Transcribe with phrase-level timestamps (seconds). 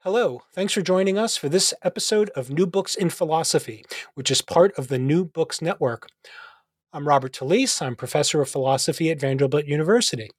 [0.00, 4.40] Hello, thanks for joining us for this episode of New Books in Philosophy, which is
[4.40, 6.08] part of the New Books Network.
[6.92, 7.82] I'm Robert Talisse.
[7.82, 10.30] I'm professor of philosophy at Vanderbilt University.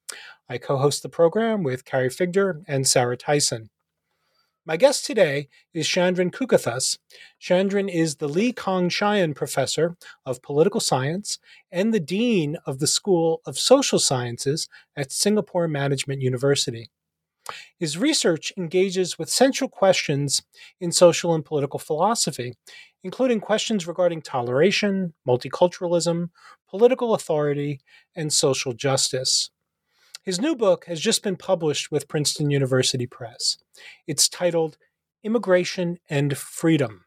[0.50, 3.70] I co host the program with Carrie Figdor and Sarah Tyson.
[4.66, 6.98] My guest today is Chandran Kukathas.
[7.40, 11.38] Chandran is the Lee Kong Chian Professor of Political Science
[11.72, 16.90] and the Dean of the School of Social Sciences at Singapore Management University.
[17.78, 20.42] His research engages with central questions
[20.80, 22.54] in social and political philosophy,
[23.04, 26.30] including questions regarding toleration, multiculturalism,
[26.70, 27.80] political authority,
[28.16, 29.52] and social justice.
[30.24, 33.58] His new book has just been published with Princeton University Press.
[34.08, 34.78] It's titled
[35.24, 37.06] Immigration and Freedom.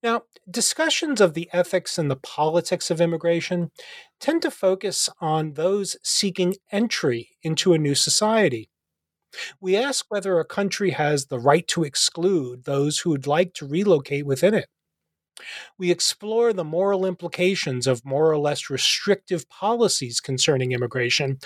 [0.00, 3.70] Now, discussions of the ethics and the politics of immigration
[4.20, 8.68] tend to focus on those seeking entry into a new society
[9.60, 13.66] we ask whether a country has the right to exclude those who would like to
[13.66, 14.68] relocate within it.
[15.78, 21.38] We explore the moral implications of more or less restrictive policies concerning immigration,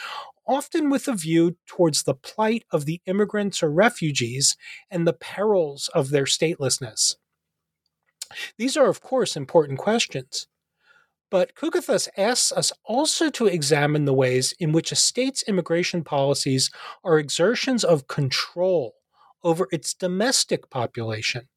[0.47, 4.56] often with a view towards the plight of the immigrants or refugees
[4.91, 7.16] and the perils of their statelessness.
[8.59, 10.48] These are, of course, important questions.
[11.31, 16.71] But Kukathas asks us also to examine the ways in which a state's immigration policies
[17.05, 18.94] are exertions of control
[19.44, 21.49] over its domestic population.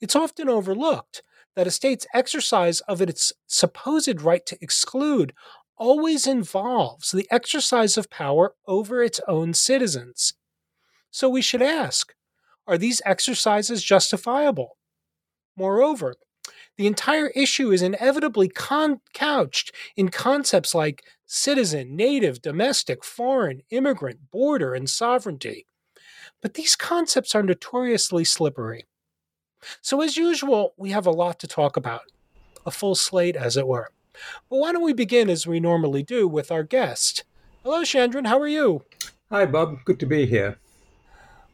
[0.00, 1.22] It's often overlooked
[1.54, 5.34] that a state's exercise of its supposed right to exclude
[5.76, 10.34] always involves the exercise of power over its own citizens.
[11.10, 12.14] So we should ask
[12.66, 14.76] are these exercises justifiable?
[15.56, 16.14] Moreover,
[16.78, 24.30] the entire issue is inevitably con- couched in concepts like citizen, native, domestic, foreign, immigrant,
[24.30, 25.66] border, and sovereignty.
[26.40, 28.86] But these concepts are notoriously slippery.
[29.82, 32.02] So, as usual, we have a lot to talk about,
[32.64, 33.90] a full slate, as it were.
[34.48, 37.24] But why don't we begin, as we normally do, with our guest?
[37.64, 38.84] Hello, Chandran, how are you?
[39.30, 39.78] Hi, Bob.
[39.84, 40.58] Good to be here.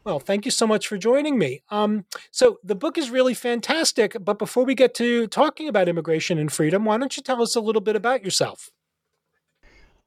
[0.05, 1.63] Well, thank you so much for joining me.
[1.71, 4.15] Um, so the book is really fantastic.
[4.23, 7.55] But before we get to talking about immigration and freedom, why don't you tell us
[7.55, 8.69] a little bit about yourself?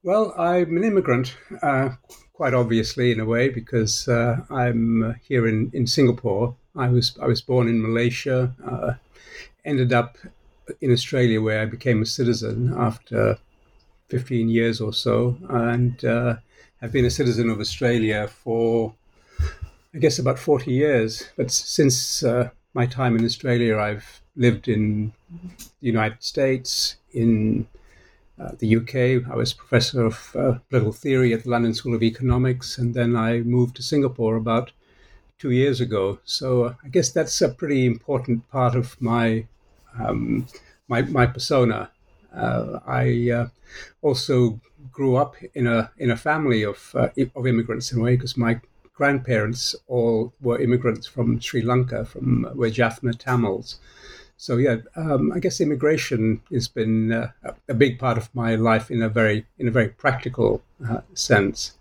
[0.04, 1.90] Well, I'm an immigrant, uh,
[2.32, 6.54] quite obviously in a way, because uh, I'm uh, here in, in Singapore.
[6.76, 8.94] I was I was born in Malaysia, uh,
[9.64, 10.16] ended up
[10.80, 13.36] in Australia where I became a citizen after
[14.10, 16.36] 15 years or so, and uh,
[16.80, 18.94] have been a citizen of Australia for
[19.94, 21.28] I guess about 40 years.
[21.36, 25.12] But since uh, my time in Australia, I've lived in
[25.80, 27.66] the United States, in
[28.38, 29.30] uh, the UK.
[29.30, 33.16] I was professor of uh, political theory at the London School of Economics, and then
[33.16, 34.72] I moved to Singapore about
[35.38, 36.18] two years ago.
[36.24, 39.46] So uh, I guess that's a pretty important part of my
[39.98, 40.46] um,
[40.86, 41.90] my, my persona.
[42.34, 43.48] Uh, I uh,
[44.02, 44.60] also
[44.92, 46.94] grew up in a in a family of
[47.34, 48.60] of immigrants in a way because my
[48.98, 53.78] grandparents all were immigrants from Sri Lanka, from uh, were Jaffna Tamils.
[54.36, 57.30] So yeah, um, I guess immigration has been uh,
[57.68, 61.78] a big part of my life in a very in a very practical uh, sense.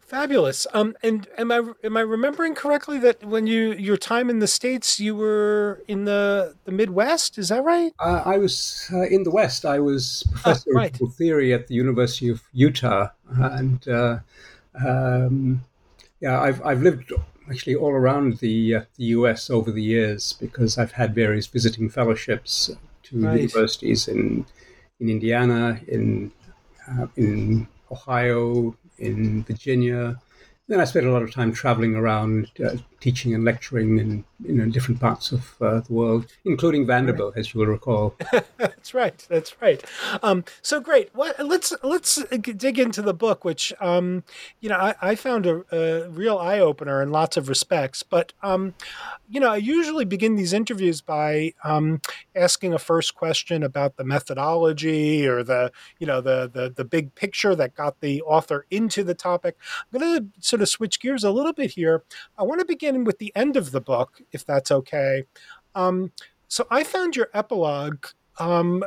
[0.00, 0.68] Fabulous.
[0.72, 4.46] Um, and am I am I remembering correctly that when you your time in the
[4.46, 7.38] states, you were in the the Midwest?
[7.38, 7.92] Is that right?
[7.98, 9.64] Uh, I was uh, in the West.
[9.64, 11.00] I was ah, professor ah, right.
[11.00, 14.18] of theory at the University of Utah, and uh,
[14.84, 15.62] um,
[16.20, 17.12] yeah, I've I've lived
[17.50, 21.88] actually all around the uh, the US over the years because I've had various visiting
[21.88, 22.70] fellowships
[23.04, 23.36] to right.
[23.36, 24.46] universities in
[25.00, 26.32] in Indiana, in
[26.88, 30.20] uh, in Ohio, in Virginia.
[30.68, 32.76] Then I spent a lot of time traveling around, uh,
[33.06, 37.54] teaching and lecturing in you know, different parts of uh, the world, including Vanderbilt, as
[37.54, 38.16] you will recall.
[38.56, 39.24] that's right.
[39.30, 39.82] That's right.
[40.24, 41.10] Um, so great.
[41.14, 44.24] What, let's let's dig into the book, which um,
[44.60, 48.02] you know I, I found a, a, real eye opener in lots of respects.
[48.02, 48.74] But um,
[49.28, 52.00] you know, I usually begin these interviews by um,
[52.34, 55.70] asking a first question about the methodology or the
[56.00, 59.56] you know the the the big picture that got the author into the topic.
[59.92, 62.02] I'm going to sort of switch gears a little bit here.
[62.36, 65.24] I want to begin with the end of the book, if that's okay.
[65.74, 66.12] Um,
[66.48, 68.06] so I found your epilogue,
[68.38, 68.84] um,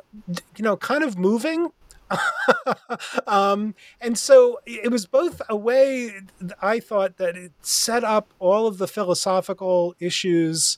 [0.55, 1.69] you know, kind of moving.
[3.27, 6.11] um, and so it was both a way
[6.61, 10.77] I thought that it set up all of the philosophical issues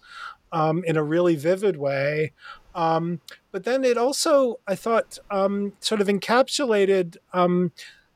[0.51, 2.33] um, in a really vivid way.
[2.75, 7.71] Um, but then it also, I thought, um, sort of encapsulated um,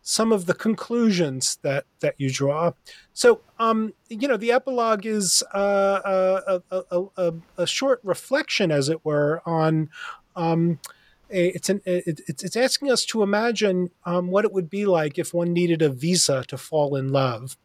[0.08, 2.72] some of the conclusions that that you draw.
[3.14, 8.88] So, um, you know, the epilogue is uh, a, a, a, a, short reflection, as
[8.88, 9.90] it were, on.
[10.36, 10.80] Um,
[11.28, 15.34] it's an it's it's asking us to imagine um, what it would be like if
[15.34, 17.58] one needed a visa to fall in love.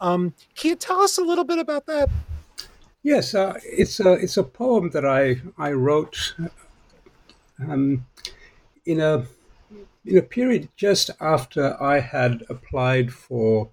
[0.00, 2.08] Um, can you tell us a little bit about that?
[3.02, 6.36] Yes, uh, it's a it's a poem that I I wrote
[7.58, 8.06] um,
[8.86, 9.26] in a
[10.08, 13.68] in a period just after I had applied for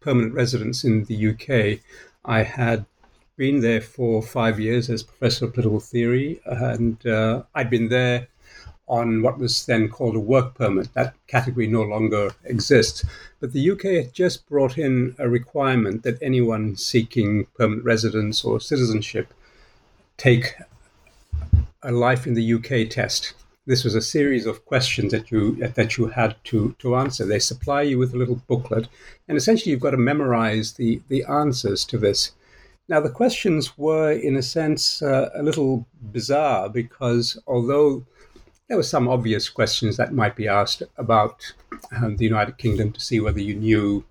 [0.00, 1.80] permanent residence in the UK,
[2.24, 2.84] I had
[3.36, 8.28] been there for five years as professor of political theory, and uh, I'd been there
[8.86, 10.92] on what was then called a work permit.
[10.92, 13.04] That category no longer exists.
[13.38, 18.60] But the UK had just brought in a requirement that anyone seeking permanent residence or
[18.60, 19.32] citizenship
[20.18, 20.56] take
[21.82, 23.32] a life in the UK test
[23.70, 27.24] this was a series of questions that you that you had to to answer.
[27.24, 28.88] They supply you with a little booklet,
[29.28, 32.32] and essentially you've got to memorize the the answers to this.
[32.88, 38.04] Now the questions were, in a sense, uh, a little bizarre because although
[38.66, 41.52] there were some obvious questions that might be asked about
[41.96, 44.04] um, the United Kingdom to see whether you knew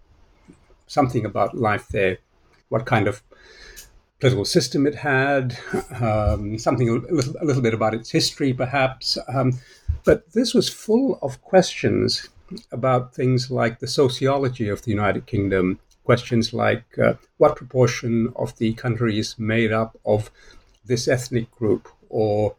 [0.87, 2.17] something about life there,
[2.69, 3.21] what kind of
[4.19, 5.57] political system it had,
[6.01, 9.17] um, something a little, a little, bit about its history, perhaps.
[9.27, 9.59] Um,
[10.03, 12.27] but this was full of questions
[12.71, 18.57] about things like the sociology of the United Kingdom, questions like uh, what proportion of
[18.57, 20.31] the country is made up of
[20.85, 22.55] this ethnic group, or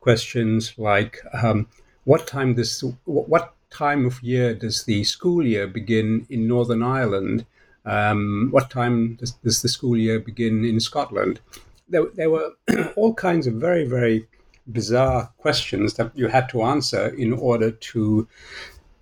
[0.00, 1.66] questions like um,
[2.04, 7.44] what time this what time of year does the school year begin in Northern Ireland
[7.84, 11.40] um, what time does, does, the school year begin in Scotland?
[11.88, 12.52] There, there were
[12.96, 14.28] all kinds of very, very
[14.70, 18.28] bizarre questions that you had to answer in order to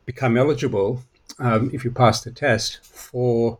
[0.07, 1.03] become eligible,
[1.39, 3.59] um, if you passed the test, for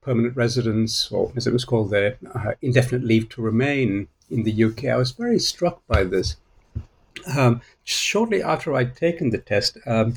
[0.00, 4.64] permanent residence, or as it was called there, uh, indefinite leave to remain in the
[4.64, 4.84] UK.
[4.86, 6.36] I was very struck by this.
[7.36, 10.14] Um, shortly after I'd taken the test, um,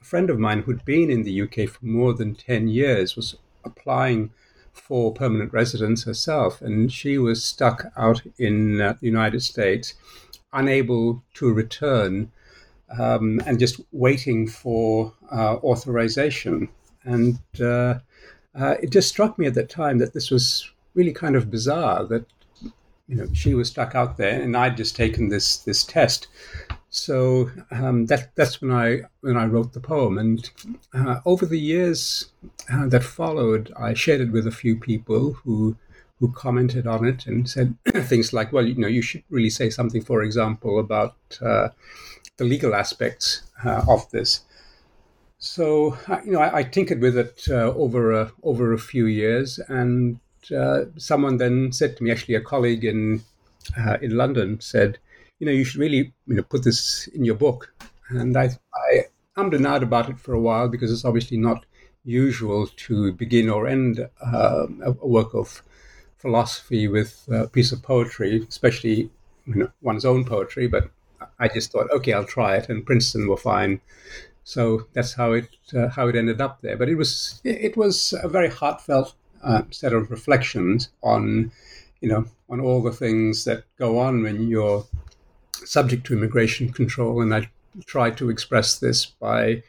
[0.00, 3.36] a friend of mine who'd been in the UK for more than 10 years was
[3.64, 4.30] applying
[4.72, 9.94] for permanent residence herself, and she was stuck out in uh, the United States,
[10.52, 12.30] unable to return,
[12.98, 16.68] um, and just waiting for uh, authorization.
[17.04, 17.98] And uh,
[18.54, 22.04] uh, it just struck me at that time that this was really kind of bizarre
[22.06, 22.24] that
[23.06, 26.28] you know she was stuck out there, and I'd just taken this this test.
[26.90, 30.50] So um, that that's when I when I wrote the poem, and
[30.94, 32.30] uh, over the years
[32.72, 35.76] uh, that followed, I shared it with a few people who
[36.18, 39.68] who commented on it and said things like, "Well, you know, you should really say
[39.68, 41.68] something, for example, about uh,
[42.38, 44.40] the legal aspects uh, of this."
[45.38, 49.04] So uh, you know, I, I tinkered with it uh, over a over a few
[49.06, 50.20] years, and
[50.96, 53.22] someone then said to me, actually, a colleague in
[54.00, 54.98] in London said
[55.38, 57.72] you know, you should really, you know, put this in your book.
[58.10, 59.04] And I, I
[59.36, 61.64] ummed and ahed about it for a while because it's obviously not
[62.04, 65.62] usual to begin or end uh, a, work of
[66.16, 69.10] philosophy with a piece of poetry, especially
[69.46, 70.66] you know, one's own poetry.
[70.66, 70.90] But
[71.38, 73.80] I just thought, okay, I'll try it, and Princeton were fine.
[74.44, 76.76] So that's how it uh, how it ended up there.
[76.76, 79.14] But it was it was a very heartfelt
[79.44, 81.52] uh, set of reflections on
[82.00, 84.86] you know on all the things that go on when you're
[85.68, 87.50] subject to immigration control, and I
[87.86, 89.62] tried to express this by,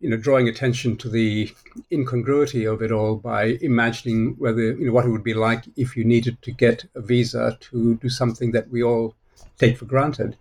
[0.00, 1.52] you know, drawing attention to the
[1.90, 5.96] incongruity of it all by imagining whether you know what it would be like if
[5.96, 9.14] you needed to get a visa to do something that we all
[9.58, 10.36] take for granted,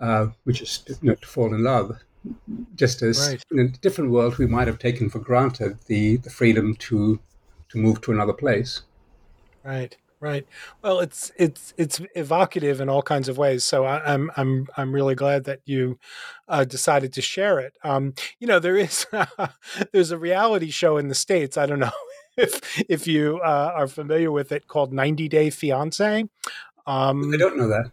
[0.00, 1.98] uh, which is to, you know, to fall in love.
[2.76, 3.44] just as right.
[3.50, 7.18] in a different world we might have taken for granted the, the freedom to
[7.68, 8.82] to move to another place.
[9.64, 9.96] Right.
[10.22, 10.46] Right.
[10.84, 13.64] Well, it's it's it's evocative in all kinds of ways.
[13.64, 15.98] So I, am I'm, I'm I'm really glad that you
[16.46, 17.72] uh, decided to share it.
[17.82, 19.04] Um, you know, there is
[19.92, 21.56] there's a reality show in the states.
[21.56, 21.90] I don't know
[22.36, 26.28] if if you uh, are familiar with it called 90 Day Fiance.
[26.86, 27.90] Um, I don't know that.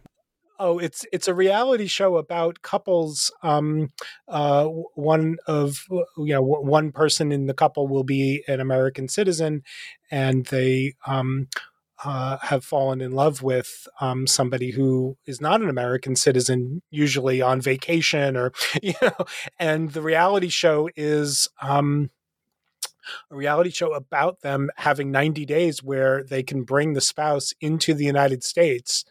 [0.60, 3.32] Oh, it's it's a reality show about couples.
[3.42, 3.90] Um,
[4.28, 9.64] uh, one of you know one person in the couple will be an American citizen,
[10.12, 11.48] and they um,
[12.04, 17.42] uh, have fallen in love with um, somebody who is not an American citizen, usually
[17.42, 19.26] on vacation or you know.
[19.58, 22.10] And the reality show is um,
[23.32, 27.94] a reality show about them having 90 days where they can bring the spouse into
[27.94, 29.04] the United States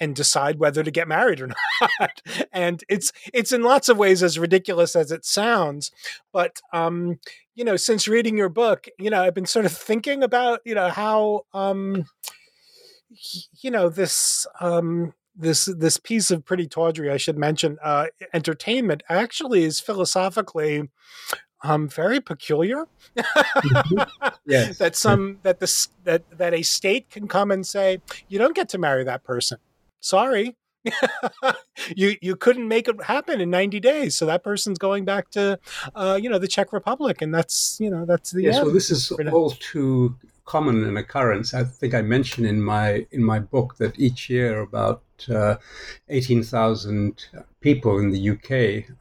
[0.00, 1.48] and decide whether to get married or
[2.00, 2.22] not.
[2.52, 5.90] and it's it's in lots of ways as ridiculous as it sounds,
[6.32, 7.18] but um,
[7.54, 10.74] you know, since reading your book, you know, I've been sort of thinking about you
[10.74, 12.04] know how um,
[13.60, 19.02] you know this um, this this piece of pretty tawdry, I should mention, uh, entertainment
[19.08, 20.88] actually is philosophically
[21.62, 22.86] um, very peculiar.
[23.16, 24.28] mm-hmm.
[24.46, 24.78] Yes.
[24.78, 28.68] that some that the that that a state can come and say you don't get
[28.70, 29.58] to marry that person
[30.06, 30.56] sorry.
[31.96, 34.14] you you couldn't make it happen in 90 days.
[34.14, 35.58] So that person's going back to
[35.94, 38.90] uh, you know the czech republic and that's you know that's the yes well this
[38.90, 41.52] is all too common an occurrence.
[41.54, 45.56] I think i mentioned in my in my book that each year about uh,
[46.08, 47.26] 18,000
[47.60, 48.50] people in the uk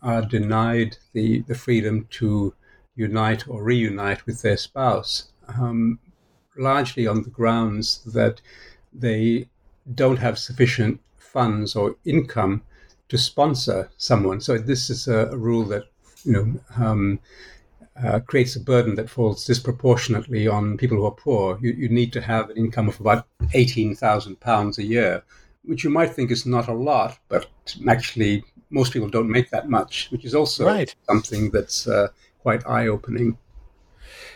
[0.02, 2.54] are denied the the freedom to
[2.96, 6.00] unite or reunite with their spouse um,
[6.58, 8.42] largely on the grounds that
[8.94, 9.48] they
[9.94, 12.62] don't have sufficient funds or income
[13.10, 14.42] to sponsor someone.
[14.42, 15.84] So this is a, a rule that
[16.24, 17.20] you know um,
[18.04, 21.60] uh, creates a burden that falls disproportionately on people who are poor.
[21.62, 25.24] You, you need to have an income of about eighteen thousand pounds a year,
[25.64, 27.48] which you might think is not a lot, but
[27.88, 30.96] actually most people don't make that much, which is also right.
[31.08, 32.08] something that's uh,
[32.40, 33.38] quite eye-opening.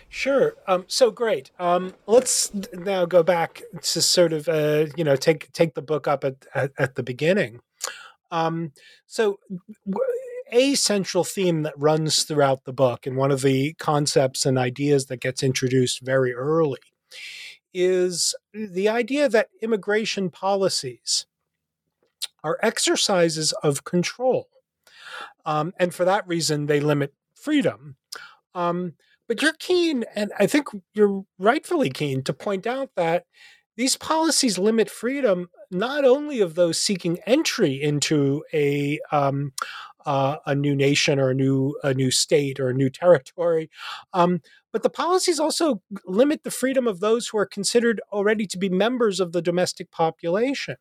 [0.10, 0.56] Sure.
[0.68, 1.52] Um, so great.
[1.60, 6.08] Um, let's now go back to sort of uh, you know take take the book
[6.08, 7.62] up at at, at the beginning.
[8.32, 8.72] Um,
[9.06, 9.40] so.
[10.52, 15.06] a central theme that runs throughout the book, and one of the concepts and ideas
[15.06, 16.80] that gets introduced very early,
[17.72, 21.28] is the idea that immigration policies
[22.44, 24.48] are exercises of control.
[25.46, 27.98] Um, and for that reason, they limit freedom.
[28.56, 28.94] Um,
[29.30, 33.26] but you're keen, and I think you're rightfully keen to point out that
[33.78, 39.54] these policies limit freedom not only of those seeking entry into a um,
[40.06, 43.70] uh, a new nation or a new a new state or a new territory,
[44.14, 44.42] um,
[44.74, 48.68] but the policies also limit the freedom of those who are considered already to be
[48.68, 50.78] members of the domestic population.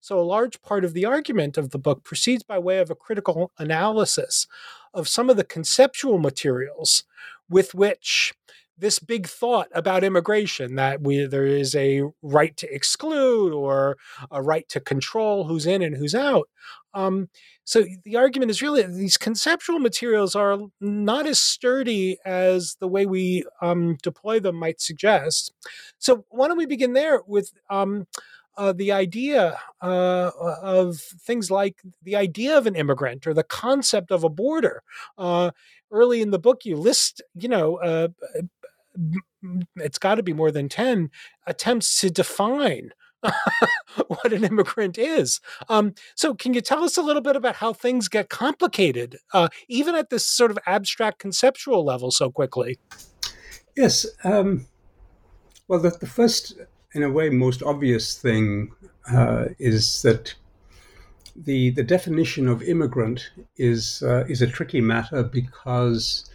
[0.00, 2.94] So, a large part of the argument of the book proceeds by way of a
[2.94, 4.46] critical analysis
[4.92, 7.04] of some of the conceptual materials
[7.48, 8.32] with which
[8.76, 13.96] this big thought about immigration that we, there is a right to exclude or
[14.30, 16.48] a right to control who's in and who's out.
[16.92, 17.28] Um,
[17.64, 23.06] so the argument is really these conceptual materials are not as sturdy as the way
[23.06, 25.52] we um, deploy them might suggest.
[25.98, 28.06] So why don't we begin there with um,
[28.56, 34.10] uh, the idea uh, of things like the idea of an immigrant or the concept
[34.10, 34.82] of a border.
[35.18, 35.50] Uh,
[35.90, 38.08] early in the book, you list, you know, uh,
[39.76, 41.10] it's got to be more than 10
[41.46, 42.90] attempts to define
[44.08, 45.40] what an immigrant is.
[45.68, 49.48] Um, so, can you tell us a little bit about how things get complicated, uh,
[49.68, 52.78] even at this sort of abstract conceptual level, so quickly?
[53.76, 54.06] Yes.
[54.24, 54.66] Um,
[55.68, 56.54] well, the, the first
[56.94, 58.72] in a way, most obvious thing
[59.12, 60.34] uh, is that
[61.36, 66.30] the the definition of immigrant is uh, is a tricky matter because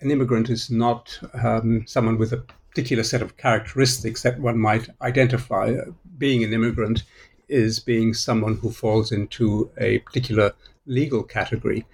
[0.00, 4.88] an immigrant is not um, someone with a particular set of characteristics that one might
[5.02, 5.74] identify.
[6.18, 7.02] Being an immigrant
[7.48, 10.52] is being someone who falls into a particular
[10.86, 11.84] legal category,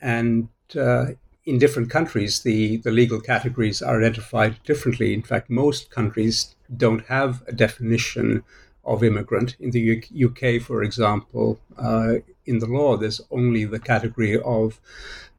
[0.00, 1.06] and uh,
[1.44, 5.14] in different countries, the, the legal categories are identified differently.
[5.14, 8.42] In fact, most countries don't have a definition
[8.84, 9.56] of immigrant.
[9.58, 12.14] In the UK, for example, uh,
[12.46, 14.80] in the law, there's only the category of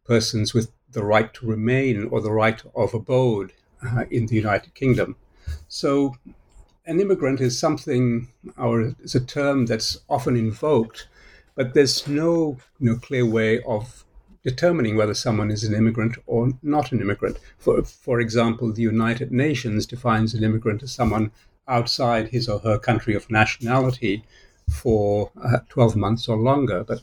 [0.06, 3.54] persons with the right to remain or the right of abode
[3.86, 5.16] uh, in the United Kingdom.
[5.68, 6.16] So,
[6.86, 11.08] an immigrant is something, or is a term that's often invoked,
[11.56, 14.06] but there's no, no clear way of
[14.48, 17.38] determining whether someone is an immigrant or not an immigrant.
[17.58, 21.32] For, for example, the United Nations defines an immigrant as someone
[21.68, 24.24] outside his or her country of nationality
[24.70, 26.86] for uh, 12 months or longer.
[26.86, 27.02] But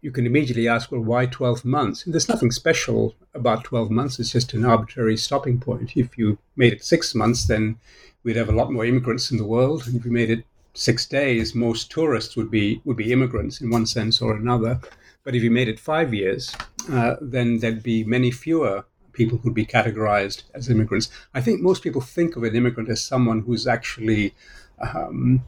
[0.00, 2.04] you can immediately ask, well, why 12 months?
[2.04, 4.18] And there's nothing special about 12 months.
[4.18, 5.96] It's just an arbitrary stopping point.
[5.96, 7.78] If you made it six months, then
[8.24, 9.86] we'd have a lot more immigrants in the world.
[9.86, 13.70] And if we made it six days, most tourists would be would be immigrants in
[13.70, 14.80] one sense or another.
[15.24, 16.54] But if you made it five years,
[16.90, 21.10] uh, then there'd be many fewer people who'd be categorized as immigrants.
[21.34, 24.34] I think most people think of an immigrant as someone who's actually
[24.80, 25.44] um,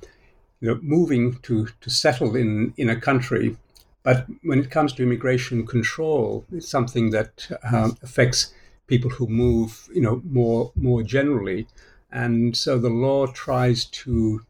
[0.61, 3.57] you know, moving to, to settle in, in a country.
[4.03, 8.53] But when it comes to immigration control, it's something that um, affects
[8.87, 11.67] people who move, you know, more more generally.
[12.11, 14.45] And so the law tries to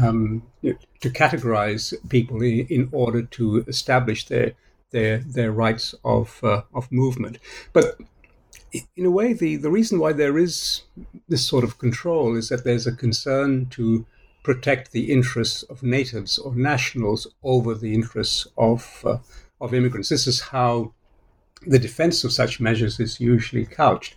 [0.00, 4.52] um, to categorize people in, in, order to establish their
[4.90, 7.38] their their rights of uh, of movement.
[7.72, 7.98] But
[8.96, 10.82] in a way, the, the reason why there is
[11.28, 14.06] this sort of control is that there's a concern to
[14.42, 19.18] protect the interests of natives or nationals over the interests of uh,
[19.60, 20.08] of immigrants.
[20.08, 20.92] This is how
[21.66, 24.14] the defense of such measures is usually couched.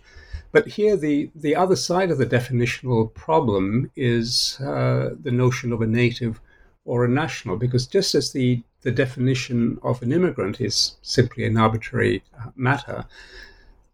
[0.52, 5.80] But here, the, the other side of the definitional problem is uh, the notion of
[5.80, 6.40] a native
[6.84, 11.56] or a national, because just as the, the definition of an immigrant is simply an
[11.56, 13.04] arbitrary uh, matter,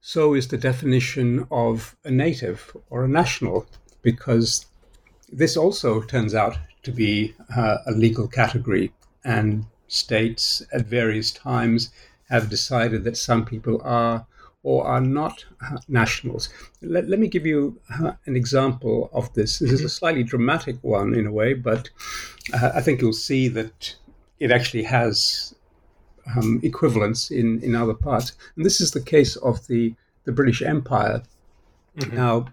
[0.00, 3.66] so is the definition of a native or a national,
[4.02, 4.66] because
[5.30, 8.92] this also turns out to be uh, a legal category,
[9.25, 11.90] and states at various times
[12.30, 14.25] have decided that some people are
[14.66, 16.49] or are not uh, nationals.
[16.82, 19.61] Let, let me give you uh, an example of this.
[19.61, 21.88] This is a slightly dramatic one in a way, but
[22.52, 23.94] uh, I think you'll see that
[24.40, 25.54] it actually has
[26.35, 28.32] um, equivalence in, in other parts.
[28.56, 29.94] And this is the case of the,
[30.25, 31.23] the British Empire.
[31.99, 32.16] Mm-hmm.
[32.16, 32.46] Now,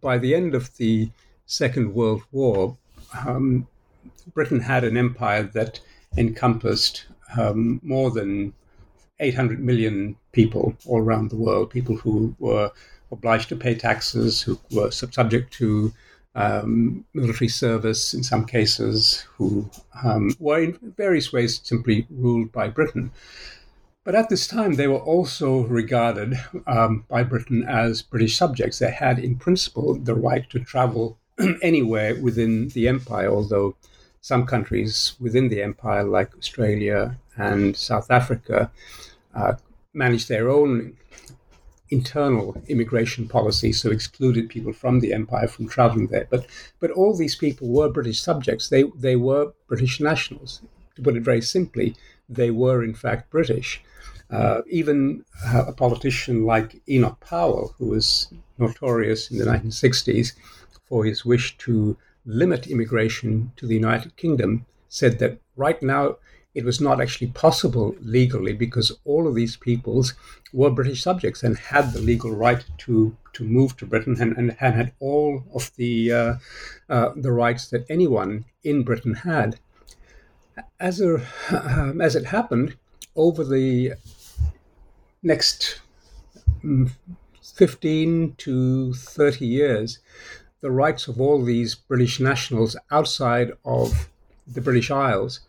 [0.00, 1.10] by the end of the
[1.44, 2.78] Second World War,
[3.26, 3.68] um,
[4.32, 5.80] Britain had an empire that
[6.16, 7.04] encompassed
[7.36, 8.54] um, more than
[9.20, 12.70] 800 million people all around the world, people who were
[13.10, 15.92] obliged to pay taxes, who were subject to
[16.36, 19.68] um, military service in some cases, who
[20.04, 23.10] um, were in various ways simply ruled by Britain.
[24.04, 25.48] But at this time, they were also
[25.80, 26.30] regarded
[26.68, 28.78] um, by Britain as British subjects.
[28.78, 31.18] They had, in principle, the right to travel
[31.62, 33.74] anywhere within the empire, although
[34.20, 38.70] some countries within the empire, like Australia and South Africa,
[39.34, 39.54] uh,
[39.98, 40.96] managed their own
[41.90, 46.26] internal immigration policy, so excluded people from the empire from traveling there.
[46.30, 46.46] But
[46.80, 48.68] but all these people were British subjects.
[48.68, 50.62] They they were British nationals.
[50.96, 51.96] To put it very simply,
[52.28, 53.82] they were in fact British.
[54.30, 60.32] Uh, even uh, a politician like Enoch Powell, who was notorious in the 1960s
[60.84, 66.16] for his wish to limit immigration to the United Kingdom, said that right now
[66.54, 70.14] it was not actually possible legally because all of these peoples
[70.52, 74.56] were British subjects and had the legal right to to move to Britain and, and,
[74.58, 76.34] and had all of the uh,
[76.88, 79.60] uh, the rights that anyone in Britain had.
[80.80, 82.76] As a, um, as it happened,
[83.14, 83.92] over the
[85.22, 85.80] next
[86.64, 86.90] mm,
[87.42, 89.98] 15 to 30 years,
[90.60, 94.08] the rights of all these British nationals outside of
[94.46, 95.40] the British Isles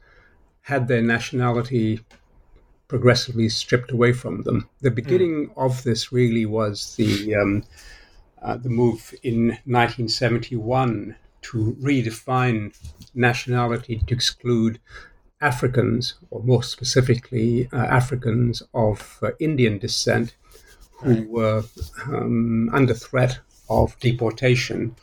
[0.70, 2.00] had their nationality
[2.88, 4.70] progressively stripped away from them.
[4.82, 5.66] The beginning mm.
[5.66, 7.64] of this really was the um,
[8.42, 12.60] uh, the move in 1971 to redefine
[13.14, 14.80] nationality to exclude
[15.42, 20.36] Africans, or more specifically, uh, Africans of uh, Indian descent
[21.02, 21.30] who right.
[21.30, 21.64] were
[22.08, 24.96] um, under threat of deportation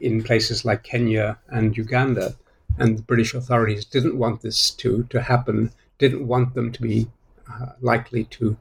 [0.00, 2.36] in places like Kenya and Uganda
[2.78, 7.08] and the British authorities didn't want this to to happen, didn't want them to be
[7.50, 8.56] uh, likely to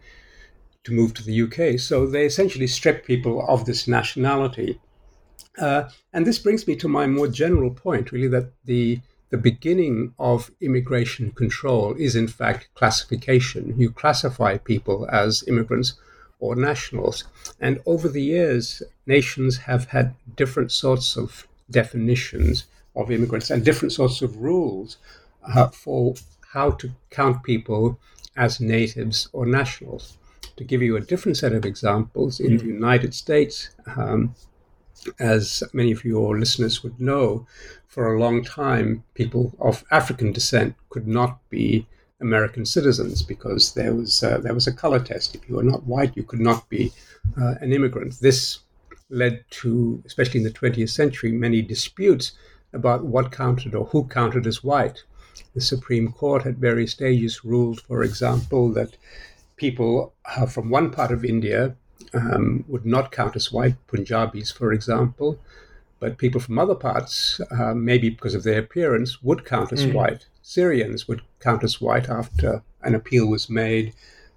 [0.84, 1.80] to move to the UK.
[1.80, 4.80] So they essentially stripped people of this nationality.
[5.58, 9.02] Uh, and this brings me to my more general point, really, that the
[9.32, 13.74] the beginning of immigration control is in fact classification.
[13.78, 15.94] You classify people as immigrants
[16.40, 17.24] or nationals.
[17.60, 23.92] And over the years, nations have had different sorts of definitions of immigrants and different
[23.92, 24.98] sorts of rules
[25.54, 26.16] uh, for
[26.54, 28.00] how to count people
[28.36, 30.18] as natives or nationals.
[30.58, 32.68] To give you a different set of examples, in the mm.
[32.68, 34.36] United States, um,
[35.20, 37.46] as many of your listeners would know,
[37.88, 41.88] for a long time, people of African descent could not be
[42.22, 45.36] American citizens because there was uh, there was a color test.
[45.36, 46.92] If you were not white, you could not be
[47.40, 48.20] uh, an immigrant.
[48.20, 48.60] This
[49.10, 52.32] led to, especially in the 20th century, many disputes
[52.76, 55.04] about what counted or who counted as white.
[55.54, 58.98] The Supreme Court at various stages ruled, for example, that
[59.56, 61.76] people uh, from one part of India
[62.14, 65.40] um, would not count as white, Punjabis, for example,
[66.00, 69.94] but people from other parts, uh, maybe because of their appearance, would count as mm.
[69.94, 70.28] white.
[70.42, 73.94] Syrians would count as white after an appeal was made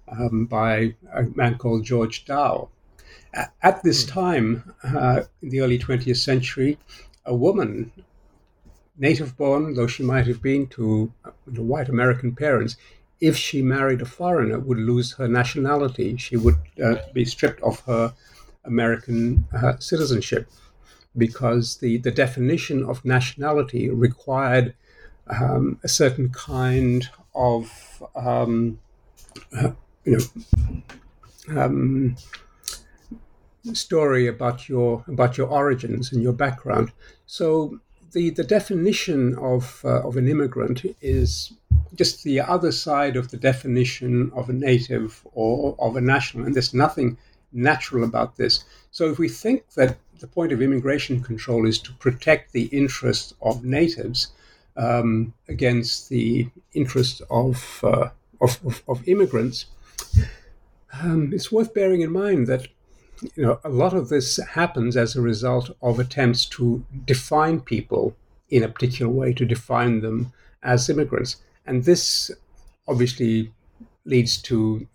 [0.07, 2.69] um, by a man called George Dow.
[3.61, 4.09] At this mm.
[4.09, 6.77] time, uh, in the early 20th century,
[7.25, 7.91] a woman,
[8.99, 11.31] native born though she might have been to uh,
[11.61, 12.75] white American parents,
[13.19, 16.15] if she married a foreigner, would lose her nationality.
[16.17, 18.13] She would uh, be stripped of her
[18.65, 20.47] American uh, citizenship
[21.17, 24.75] because the, the definition of nationality required
[25.27, 28.79] um, a certain kind of um,
[29.57, 29.71] uh,
[30.05, 30.19] you
[31.47, 32.15] know um,
[33.73, 36.91] story about your about your origins and your background.
[37.25, 37.79] So
[38.11, 41.53] the the definition of uh, of an immigrant is
[41.95, 46.55] just the other side of the definition of a native or of a national, and
[46.55, 47.17] there's nothing
[47.51, 48.63] natural about this.
[48.91, 53.33] So if we think that the point of immigration control is to protect the interests
[53.41, 54.31] of natives
[54.77, 58.09] um, against the interests of, uh,
[58.41, 59.65] of, of, of, immigrants,
[61.01, 62.67] um, it's worth bearing in mind that
[63.35, 68.15] you know a lot of this happens as a result of attempts to define people
[68.49, 70.31] in a particular way, to define them
[70.63, 72.31] as immigrants, and this
[72.87, 73.51] obviously
[74.05, 74.87] leads to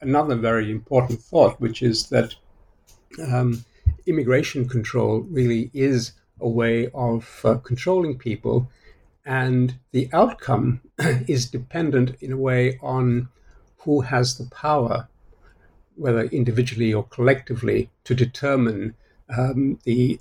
[0.00, 2.34] another very important thought, which is that
[3.32, 3.64] um,
[4.06, 8.70] immigration control really is a way of uh, controlling people,
[9.24, 13.28] and the outcome is dependent in a way on
[13.78, 15.08] who has the power,
[16.00, 18.94] whether individually or collectively, to determine
[19.36, 20.18] um, the,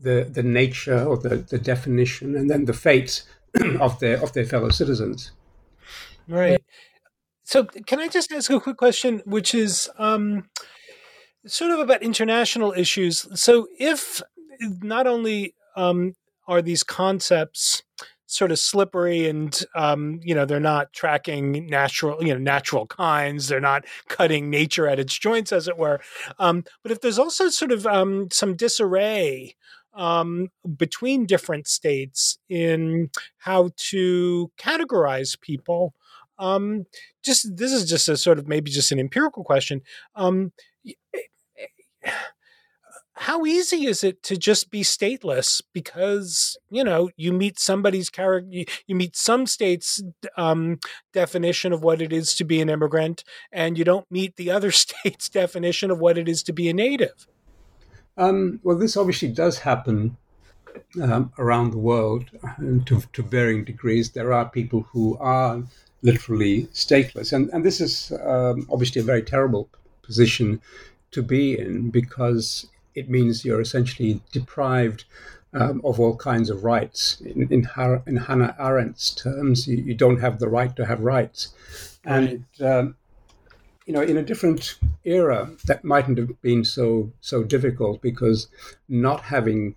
[0.00, 3.24] the the nature or the, the definition and then the fates
[3.80, 5.32] of their of their fellow citizens.
[6.28, 6.62] Right.
[7.44, 10.48] So, can I just ask a quick question, which is um,
[11.46, 13.28] sort of about international issues?
[13.40, 14.20] So, if
[14.60, 16.14] not only um,
[16.48, 17.84] are these concepts
[18.26, 23.48] sort of slippery and um, you know they're not tracking natural you know natural kinds
[23.48, 26.00] they're not cutting nature at its joints as it were
[26.38, 29.54] um, but if there's also sort of um, some disarray
[29.94, 35.94] um, between different states in how to categorize people
[36.38, 36.86] um,
[37.22, 39.82] just this is just a sort of maybe just an empirical question.
[43.18, 48.48] How easy is it to just be stateless because you know you meet somebody's character
[48.50, 50.02] you, you, meet some state's
[50.36, 50.78] um,
[51.12, 54.70] definition of what it is to be an immigrant and you don't meet the other
[54.84, 57.26] state's definition of what it is to be a native
[58.16, 60.16] um, well this obviously does happen
[61.02, 65.62] um, around the world uh, to, to varying degrees there are people who are
[66.06, 67.32] literally stateless.
[67.32, 69.68] And, and this is um, obviously a very terrible
[70.02, 70.60] position
[71.10, 75.04] to be in because it means you're essentially deprived
[75.52, 77.20] um, of all kinds of rights.
[77.20, 81.00] In, in, Har- in Hannah Arendt's terms, you, you, don't have the right to have
[81.00, 81.54] rights.
[82.04, 82.96] And, um,
[83.86, 88.48] you know, in a different era, that mightn't have been so so difficult because
[88.88, 89.76] not having,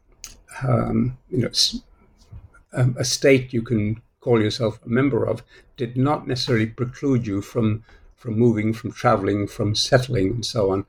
[0.68, 1.52] um, you know,
[2.74, 5.44] um, a state you can call yourself a member of
[5.78, 7.84] did not necessarily preclude you from
[8.18, 10.86] from moving, from traveling, from settling, and so on.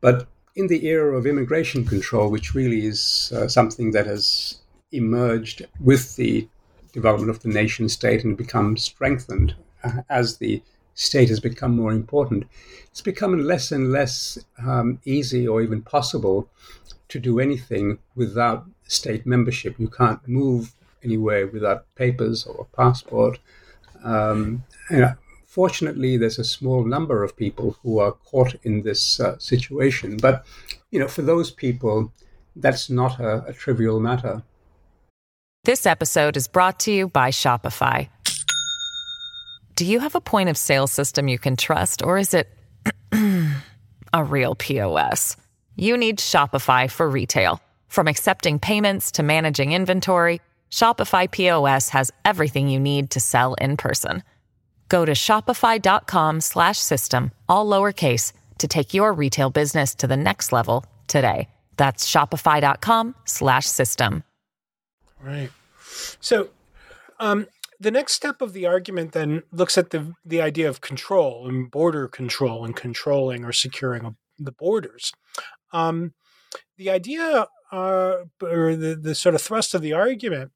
[0.00, 4.60] But in the era of immigration control, which really is uh, something that has
[4.92, 6.48] emerged with the
[6.92, 10.62] development of the nation state and become strengthened uh, as the
[10.94, 12.44] state has become more important,
[12.90, 16.48] it's become less and less um, easy or even possible
[17.08, 19.74] to do anything without state membership.
[19.78, 23.38] You can't move anywhere without papers or a passport.
[24.04, 25.16] Um, and
[25.50, 30.16] fortunately, there's a small number of people who are caught in this uh, situation.
[30.16, 30.46] But
[30.90, 32.12] you know, for those people,
[32.54, 34.42] that's not a, a trivial matter.
[35.64, 38.08] This episode is brought to you by Shopify.
[39.74, 42.48] Do you have a point of sale system you can trust, or is it
[44.12, 45.36] a real POS?
[45.74, 47.60] You need Shopify for retail.
[47.88, 50.40] From accepting payments to managing inventory.
[50.70, 54.22] Shopify POS has everything you need to sell in person.
[54.90, 60.52] Go to shopify.com slash system, all lowercase to take your retail business to the next
[60.52, 61.48] level today.
[61.76, 64.24] That's shopify.com slash system.
[65.22, 65.50] Right.
[66.20, 66.50] So,
[67.18, 67.46] um,
[67.78, 71.70] the next step of the argument then looks at the the idea of control and
[71.70, 75.12] border control and controlling or securing the borders.
[75.72, 76.12] Um,
[76.76, 80.50] the idea uh, or the, the sort of thrust of the argument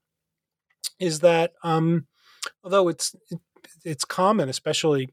[0.99, 2.07] is that um,
[2.63, 3.15] although it's
[3.83, 5.09] it's common, especially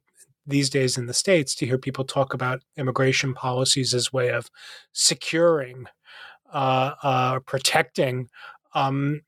[0.46, 4.50] these days in the states, to hear people talk about immigration policies as way of
[4.92, 5.86] securing,
[6.52, 8.28] uh, uh, protecting
[8.74, 9.20] um,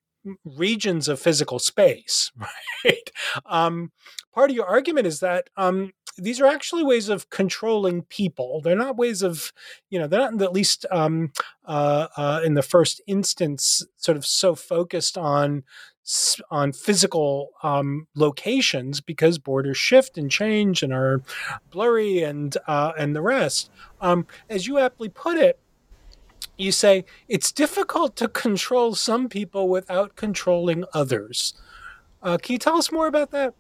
[0.44, 2.32] regions of physical space,
[2.84, 3.10] right?
[3.46, 3.92] Um,
[4.32, 8.60] part of your argument is that um, these are actually ways of controlling people.
[8.60, 9.52] They're not ways of,
[9.90, 11.32] you know, they're not at least um,
[11.64, 15.64] uh, uh, in the first instance sort of so focused on
[16.50, 21.22] on physical um, locations because borders shift and change and are
[21.70, 23.70] blurry and uh, and the rest.
[24.00, 25.58] Um, as you aptly put it,
[26.56, 31.54] you say it's difficult to control some people without controlling others.
[32.22, 33.54] Uh, can you tell us more about that?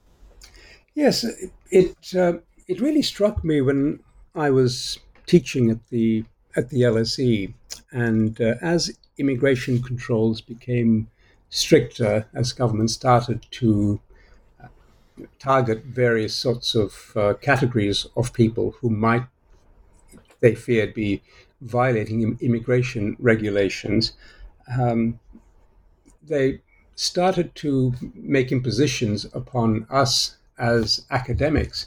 [0.94, 1.24] Yes,
[1.70, 2.34] it uh,
[2.68, 4.00] it really struck me when
[4.34, 6.24] I was teaching at the
[6.56, 7.52] at the LSE,
[7.92, 11.08] and uh, as immigration controls became
[11.48, 14.00] stricter, as government started to
[14.62, 14.68] uh,
[15.38, 19.24] target various sorts of uh, categories of people who might
[20.40, 21.22] they feared be
[21.62, 24.12] violating immigration regulations,
[24.78, 25.18] um,
[26.22, 26.60] they
[26.94, 31.86] started to make impositions upon us as academics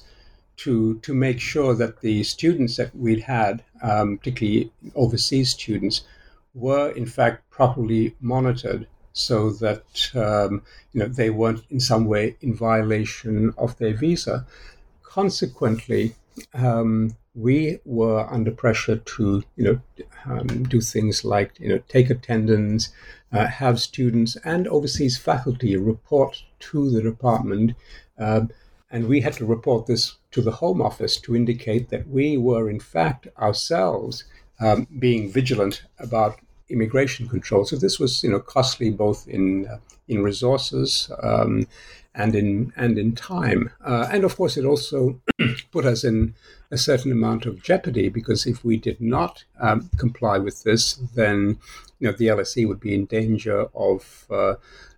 [0.56, 6.02] to to make sure that the students that we'd had, um, particularly overseas students,
[6.54, 8.88] were in fact properly monitored
[9.18, 10.62] so that um,
[10.94, 14.46] you know they weren't in some way in violation of their visa.
[15.02, 16.16] Consequently,
[16.54, 19.80] um, we were under pressure to you know
[20.26, 22.90] um, do things like you know take attendance,
[23.32, 27.74] uh, have students and overseas faculty report to the department,
[28.20, 28.42] uh,
[28.92, 32.70] and we had to report this to the Home Office to indicate that we were
[32.70, 34.26] in fact ourselves
[34.60, 37.66] um, being vigilant about immigration control.
[37.66, 41.68] So this was you know costly both in uh, in resources um,
[42.16, 43.72] and in and in time.
[43.84, 45.20] Uh, and of course, it also
[45.72, 46.36] put us in
[46.72, 51.58] a certain amount of jeopardy because if we did not um, comply with this, then
[52.00, 54.56] you know the LSE would be in danger of uh,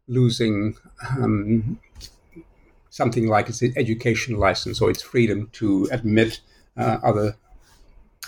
[0.07, 0.75] losing.
[1.17, 1.79] Um,
[2.91, 6.41] something like its education license or its freedom to admit
[6.75, 7.35] uh, other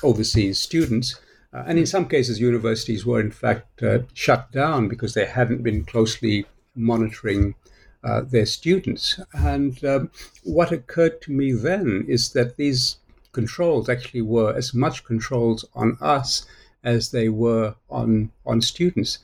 [0.03, 1.19] overseas students.
[1.53, 5.63] Uh, and in some cases, universities were in fact uh, shut down because they hadn't
[5.63, 7.55] been closely monitoring
[8.03, 9.19] uh, their students.
[9.33, 10.11] And um,
[10.43, 12.97] what occurred to me then is that these
[13.31, 16.45] controls actually were as much controls on us
[16.83, 19.19] as they were on on students.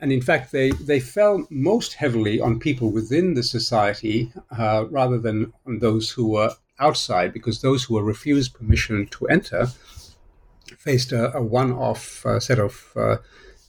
[0.00, 5.18] And in fact, they, they fell most heavily on people within the society uh, rather
[5.18, 9.68] than on those who were outside, because those who were refused permission to enter
[10.78, 13.16] faced a, a one off uh, set of uh,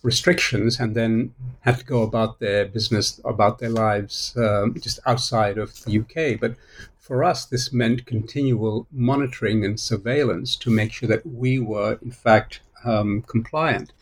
[0.03, 5.57] restrictions and then had to go about their business, about their lives um, just outside
[5.57, 6.39] of the UK.
[6.39, 6.55] But
[6.99, 12.11] for us, this meant continual monitoring and surveillance to make sure that we were, in
[12.11, 13.93] fact, um, compliant.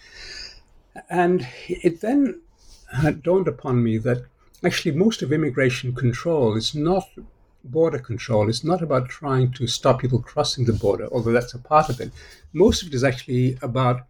[1.10, 2.42] And it then
[3.22, 4.26] dawned upon me that
[4.64, 7.08] actually most of immigration control is not
[7.72, 8.50] border control.
[8.50, 12.00] It's not about trying to stop people crossing the border, although that's a part of
[12.00, 12.12] it.
[12.54, 14.02] Most of it is actually about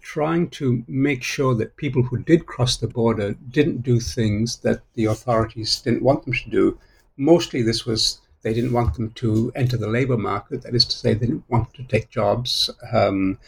[0.00, 4.82] trying to make sure that people who did cross the border didn't do things that
[4.94, 6.78] the authorities didn't want them to do.
[7.16, 10.62] Mostly, this was they didn't want them to enter the labor market.
[10.62, 12.70] That is to say, they didn't want to take jobs.
[12.92, 13.38] Um,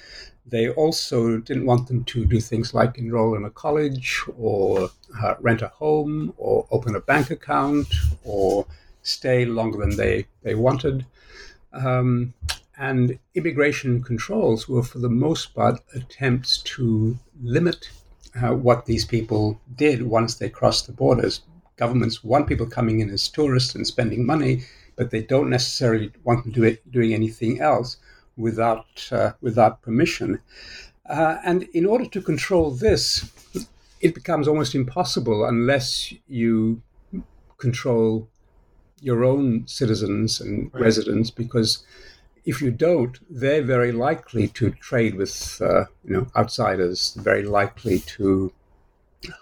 [0.46, 4.90] they also didn't want them to do things like enroll in a college or
[5.22, 7.92] uh, rent a home or open a bank account
[8.24, 8.66] or
[9.04, 11.06] stay longer than they, they wanted.
[11.72, 12.34] Um,
[12.76, 17.88] and immigration controls were, for the most part, attempts to limit
[18.42, 21.42] uh, what these people did once they crossed the borders.
[21.76, 24.64] Governments want people coming in as tourists and spending money,
[24.96, 27.96] but they don't necessarily want them do it, doing anything else
[28.36, 30.40] without uh, without permission.
[31.08, 33.30] Uh, and in order to control this,
[34.00, 36.82] it becomes almost impossible unless you
[37.58, 38.28] control
[39.04, 40.82] your own citizens and right.
[40.82, 41.84] residents, because
[42.44, 47.98] if you don't, they're very likely to trade with uh, you know outsiders, very likely
[48.00, 48.52] to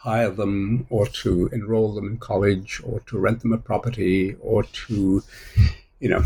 [0.02, 4.62] hire them or to enroll them in college or to rent them a property or
[4.64, 5.22] to
[6.00, 6.22] you know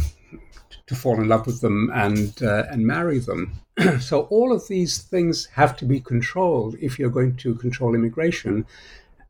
[0.86, 3.60] to fall in love with them and uh, and marry them.
[4.00, 8.66] so all of these things have to be controlled if you're going to control immigration.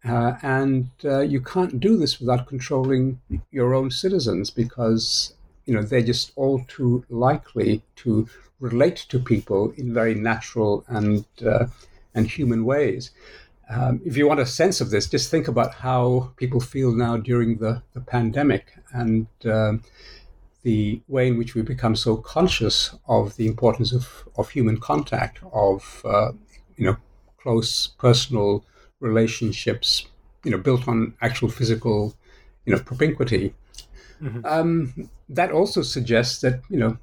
[0.09, 5.83] Uh, and uh, you can't do this without controlling your own citizens because you know
[5.83, 8.29] they're just all too likely to
[8.61, 11.67] relate to people in very natural and uh,
[12.15, 13.11] and human ways.
[13.69, 17.17] Um, if you want a sense of this, just think about how people feel now
[17.17, 19.83] during the, the pandemic and um,
[20.63, 25.41] the way in which we become so conscious of the importance of, of human contact,
[25.53, 26.31] of uh,
[26.77, 26.97] you know
[27.39, 28.65] close personal
[29.01, 30.07] relationships,
[30.45, 32.15] you know, built on actual physical,
[32.65, 33.55] you know, propinquity.
[34.23, 34.41] Mm-hmm.
[34.45, 36.97] Um, that also suggests that you know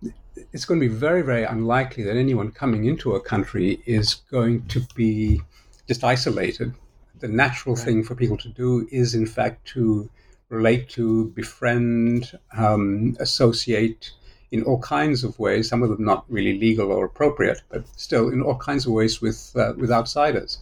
[0.51, 4.65] it's going to be very, very unlikely that anyone coming into a country is going
[4.67, 5.41] to be
[5.87, 6.73] just isolated.
[7.19, 7.85] The natural right.
[7.85, 10.09] thing for people to do is, in fact, to
[10.49, 14.11] relate to, befriend, um, associate
[14.51, 15.67] in all kinds of ways.
[15.67, 19.21] Some of them not really legal or appropriate, but still in all kinds of ways
[19.21, 20.59] with uh, with outsiders.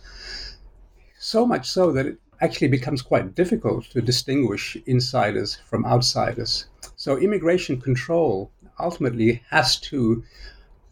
[1.23, 6.65] So much so that it actually becomes quite difficult to distinguish insiders from outsiders.
[6.95, 10.23] So immigration control ultimately has to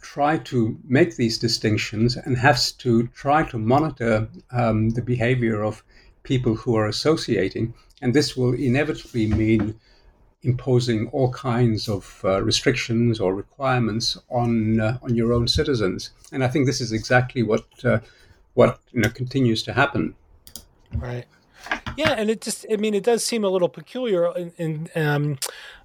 [0.02, 5.84] try to make these distinctions and has to try to monitor um, the behavior of
[6.22, 7.74] people who are associating.
[8.00, 9.80] And this will inevitably mean
[10.44, 16.12] imposing all kinds of uh, restrictions or requirements on uh, on your own citizens.
[16.32, 18.00] And I think this is exactly what uh,
[18.54, 20.16] what you know continues to happen.
[21.00, 21.26] Right.
[21.98, 25.40] Yeah, and it just, I mean, it does seem a little peculiar in, in, um,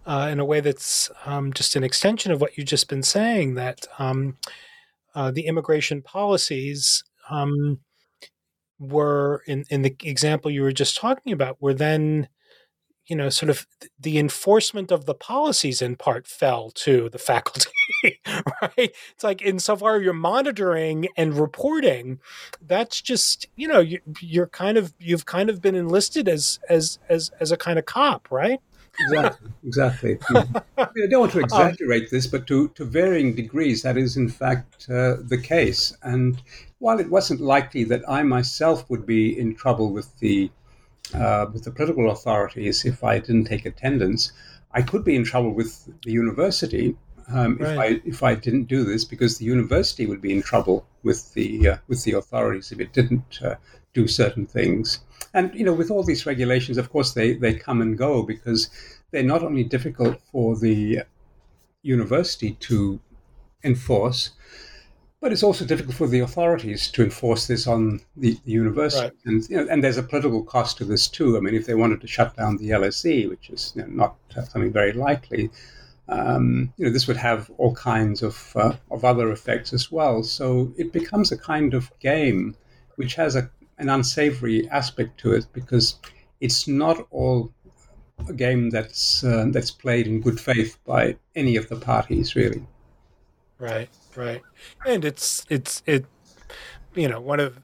[0.07, 3.55] uh, in a way that's um, just an extension of what you've just been saying
[3.55, 4.37] that um,
[5.15, 7.81] uh, the immigration policies um,
[8.79, 12.29] were, in, in the example you were just talking about, were then
[13.07, 13.67] you know, sort of
[14.01, 17.71] the enforcement of the policies in part fell to the faculty,
[18.63, 18.95] right?
[19.13, 22.21] It's like insofar you're monitoring and reporting,
[22.67, 26.99] that's just you know you, you're kind of you've kind of been enlisted as as
[27.09, 28.61] as as a kind of cop, right?
[29.01, 30.19] exactly, exactly.
[30.31, 30.45] I
[30.95, 34.17] mean, I don't want to um, exaggerate this, but to, to varying degrees, that is
[34.17, 35.97] in fact uh, the case.
[36.03, 36.41] And
[36.79, 40.51] while it wasn't likely that I myself would be in trouble with the
[41.13, 44.33] uh, with the political authorities if I didn't take attendance.
[44.73, 46.97] I could be in trouble with the university
[47.29, 47.73] um, right.
[47.73, 51.33] if I if I didn't do this because the university would be in trouble with
[51.35, 53.57] the uh, with the authorities if it didn't uh,
[53.93, 55.01] do certain things.
[55.33, 58.71] And you know, with all these regulations, of course, they they come and go because
[59.11, 61.03] they're not only difficult for the
[61.83, 63.01] university to
[63.63, 64.31] enforce,
[65.21, 69.05] but it's also difficult for the authorities to enforce this on the, the university.
[69.05, 69.13] Right.
[69.25, 71.37] And, you know, and there's a political cost to this too.
[71.37, 74.17] I mean, if they wanted to shut down the LSE, which is you know, not
[74.37, 75.51] uh, something very likely,
[76.09, 80.23] um, you know, this would have all kinds of, uh, of other effects as well.
[80.23, 82.57] So it becomes a kind of game
[82.97, 85.99] which has a, an unsavory aspect to it because
[86.41, 87.53] it's not all
[88.29, 92.65] a game that's uh, that's played in good faith by any of the parties, really.
[93.59, 94.43] Right, right,
[94.87, 96.05] and it's it's it,
[96.95, 97.59] you know, one of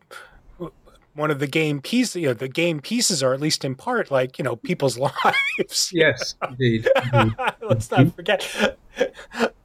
[1.15, 2.17] one of the game pieces.
[2.17, 4.99] You know, the game pieces are at least in part like you know people's
[5.59, 5.91] lives.
[5.93, 6.89] Yes, indeed.
[7.13, 7.35] indeed.
[7.63, 8.77] Let's not forget.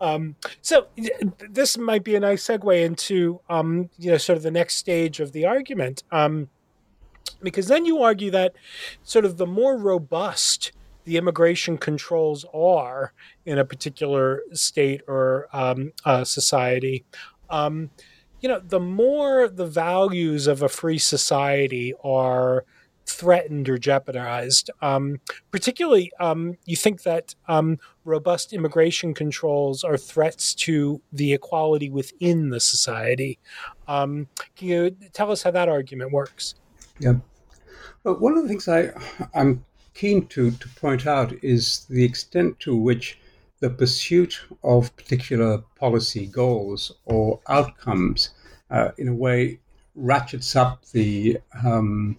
[0.01, 0.87] Um, so
[1.49, 5.19] this might be a nice segue into um, you know sort of the next stage
[5.19, 6.49] of the argument, um,
[7.41, 8.53] because then you argue that
[9.03, 10.71] sort of the more robust
[11.05, 13.13] the immigration controls are
[13.45, 17.05] in a particular state or um, uh, society,
[17.49, 17.91] um,
[18.45, 22.63] you know, the more the values of a free society are
[23.07, 24.69] threatened or jeopardized.
[24.83, 31.89] Um, particularly, um, you think that um, robust immigration controls are threats to the equality
[31.89, 33.39] within the society.
[33.87, 36.53] Um, can you tell us how that argument works?
[36.99, 37.15] Yeah.
[38.03, 38.91] Well, one of the things I
[39.33, 43.17] I'm keen to, to point out is the extent to which
[43.59, 48.29] the pursuit of particular policy goals or outcomes,
[48.75, 49.59] uh, in a way,
[49.95, 52.17] ratchets up the um,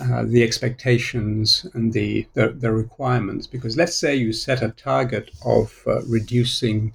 [0.00, 3.46] uh, the expectations and the, the, the requirements.
[3.46, 6.94] Because let's say you set a target of uh, reducing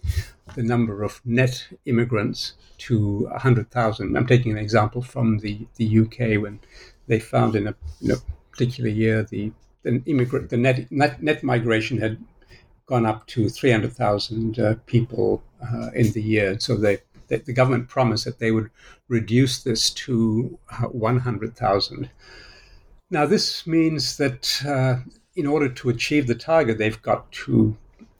[0.56, 4.18] the number of net immigrants to 100,000.
[4.18, 6.60] I'm taking an example from the, the UK when
[7.08, 8.18] they found in a you know,
[8.52, 9.52] particular year the
[9.84, 12.18] the immigrant, the net, net, net migration had
[12.88, 16.60] gone up to 300,000 uh, people uh, in the year.
[16.60, 16.98] So they,
[17.28, 18.70] they, the government promised that they would
[19.08, 22.10] reduce this to uh, 100,000.
[23.10, 24.98] Now, this means that uh,
[25.36, 27.76] in order to achieve the target, they've got to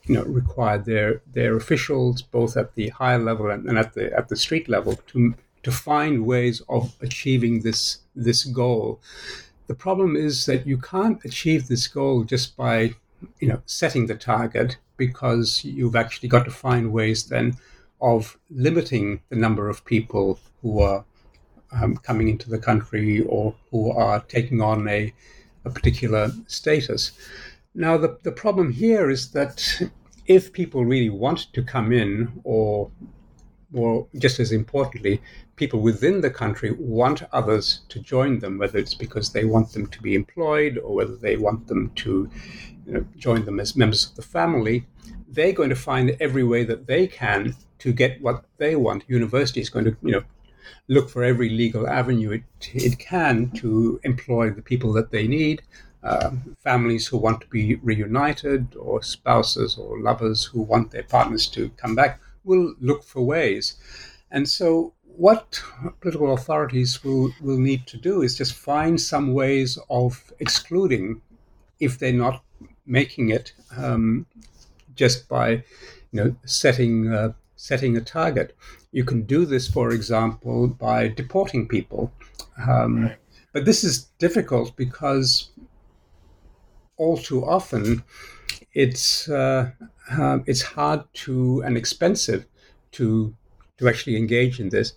[0.06, 4.14] you know, require their, their officials, both at the higher level and, and at, the,
[4.16, 5.34] at the street level, to,
[5.64, 9.00] to find ways of achieving this, this goal
[9.68, 12.94] the problem is that you can't achieve this goal just by,
[13.40, 17.58] you know, setting the target because you've actually got to find ways then
[18.02, 21.06] of limiting the number of people who are
[21.72, 25.14] um, coming into the country or who are taking on a,
[25.66, 27.12] a particular status.
[27.74, 29.82] Now, the, the problem here is that
[30.28, 32.90] if people really want to come in, or,
[33.74, 35.22] or just as importantly,
[35.56, 39.88] people within the country want others to join them, whether it's because they want them
[39.88, 42.30] to be employed or whether they want them to
[42.86, 44.86] you know, join them as members of the family,
[45.36, 49.04] they're going to find every way that they can to get what they want.
[49.08, 50.24] University is going to, you know,
[50.88, 55.62] look for every legal avenue it, it can to employ the people that they need.
[56.04, 61.48] Um, families who want to be reunited, or spouses or lovers who want their partners
[61.48, 63.76] to come back, will look for ways.
[64.30, 65.64] And so, what
[66.02, 71.22] political authorities will, will need to do is just find some ways of excluding,
[71.80, 72.44] if they're not
[72.86, 74.28] making it, um,
[74.96, 75.64] just by you
[76.14, 78.56] know setting uh, setting a target.
[78.92, 82.12] You can do this, for example, by deporting people.
[82.68, 83.18] Um, right.
[83.54, 85.50] But this is difficult because
[86.98, 88.04] all too often
[88.74, 89.72] it's uh,
[90.12, 92.46] uh, it's hard to and expensive
[92.92, 93.34] to
[93.78, 94.94] to actually engage in this.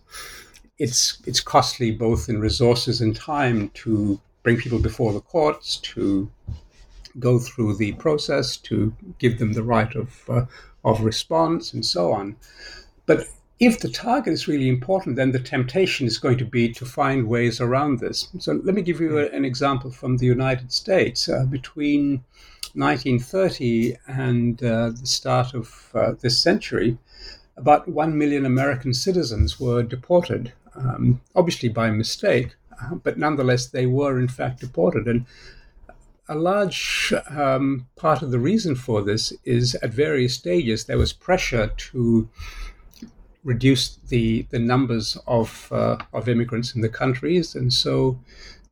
[0.78, 6.30] It's it's costly both in resources and time to bring people before the courts to
[7.18, 10.44] go through the process to give them the right of uh,
[10.84, 12.36] of response and so on.
[13.06, 13.26] But
[13.58, 17.26] if the target is really important, then the temptation is going to be to find
[17.26, 18.28] ways around this.
[18.38, 21.28] So let me give you a, an example from the United States.
[21.28, 22.22] Uh, between
[22.74, 26.98] 1930 and uh, the start of uh, this century,
[27.56, 33.86] about 1 million American citizens were deported, um, obviously by mistake, uh, but nonetheless, they
[33.86, 35.08] were in fact deported.
[35.08, 35.26] And
[36.28, 41.12] a large um, part of the reason for this is at various stages there was
[41.12, 42.28] pressure to
[43.44, 48.18] reduce the the numbers of uh, of immigrants in the countries, and so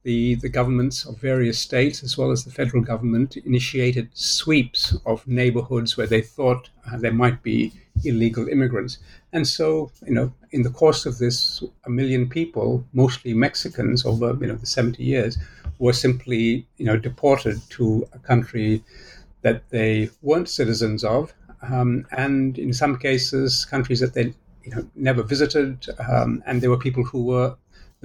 [0.09, 5.26] the the governments of various states as well as the federal government initiated sweeps of
[5.26, 7.72] neighborhoods where they thought uh, there might be
[8.04, 8.98] illegal immigrants,
[9.32, 14.28] and so you know in the course of this, a million people, mostly Mexicans, over
[14.40, 15.36] you know the seventy years
[15.78, 18.82] were simply, you know, deported to a country
[19.42, 24.32] that they weren't citizens of, um, and in some cases, countries that they,
[24.64, 25.86] you know, never visited.
[26.09, 27.54] Um, and there were people who were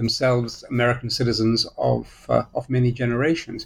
[0.02, 3.60] themselves American citizens of uh, of many generations.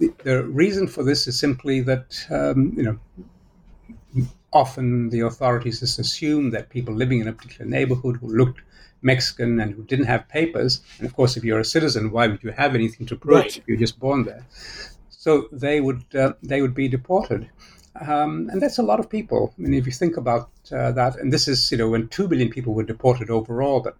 [0.00, 2.98] The, the, reason for this is simply that, um, you know.
[4.52, 8.60] Often the authorities just assume that people living in a particular neighborhood who looked
[9.02, 10.80] Mexican and who didn't have papers.
[10.98, 13.58] And of course, if you're a citizen, why would you have anything to prove right.
[13.58, 14.46] if you're just born there?
[15.10, 17.50] So they would uh, they would be deported.
[18.00, 19.54] Um, and that's a lot of people.
[19.58, 22.28] I mean, if you think about uh, that, and this is, you know, when 2
[22.28, 23.96] billion people were deported overall, but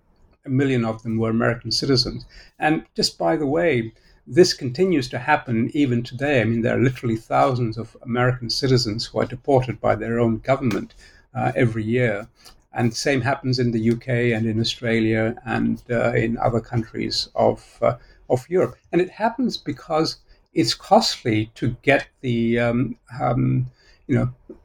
[0.47, 2.25] a million of them were American citizens.
[2.59, 3.93] And just by the way,
[4.27, 6.41] this continues to happen even today.
[6.41, 10.39] I mean, there are literally thousands of American citizens who are deported by their own
[10.39, 10.95] government
[11.35, 12.27] uh, every year.
[12.73, 17.29] And the same happens in the UK and in Australia and uh, in other countries
[17.35, 17.97] of, uh,
[18.29, 18.77] of Europe.
[18.93, 20.19] And it happens because
[20.53, 23.71] it's costly to get the, um, um,
[24.07, 24.57] you know,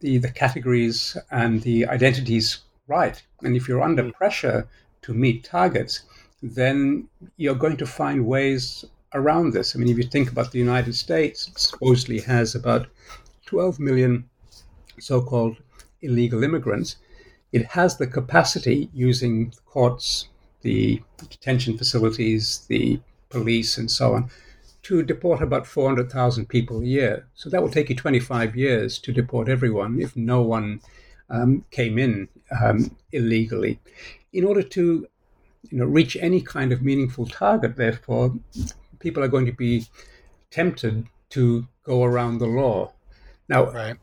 [0.00, 3.22] the, the categories and the identities right.
[3.42, 4.12] And if you're under mm.
[4.12, 4.68] pressure
[5.06, 6.02] to meet targets,
[6.42, 8.84] then you're going to find ways
[9.14, 9.74] around this.
[9.74, 12.86] I mean, if you think about the United States, it supposedly has about
[13.46, 14.28] 12 million
[15.00, 15.56] so called
[16.02, 16.96] illegal immigrants
[17.52, 20.28] it has the capacity using courts,
[20.62, 23.00] the detention facilities, the
[23.30, 24.30] police, and so on,
[24.82, 27.26] to deport about 400,000 people a year.
[27.34, 30.80] So that will take you 25 years to deport everyone if no one
[31.30, 32.28] um, came in
[32.62, 33.80] um, illegally.
[34.32, 35.06] In order to
[35.70, 38.34] you know, reach any kind of meaningful target, therefore,
[38.98, 39.86] people are going to be
[40.50, 42.92] tempted to go around the law.
[43.48, 43.96] Now, right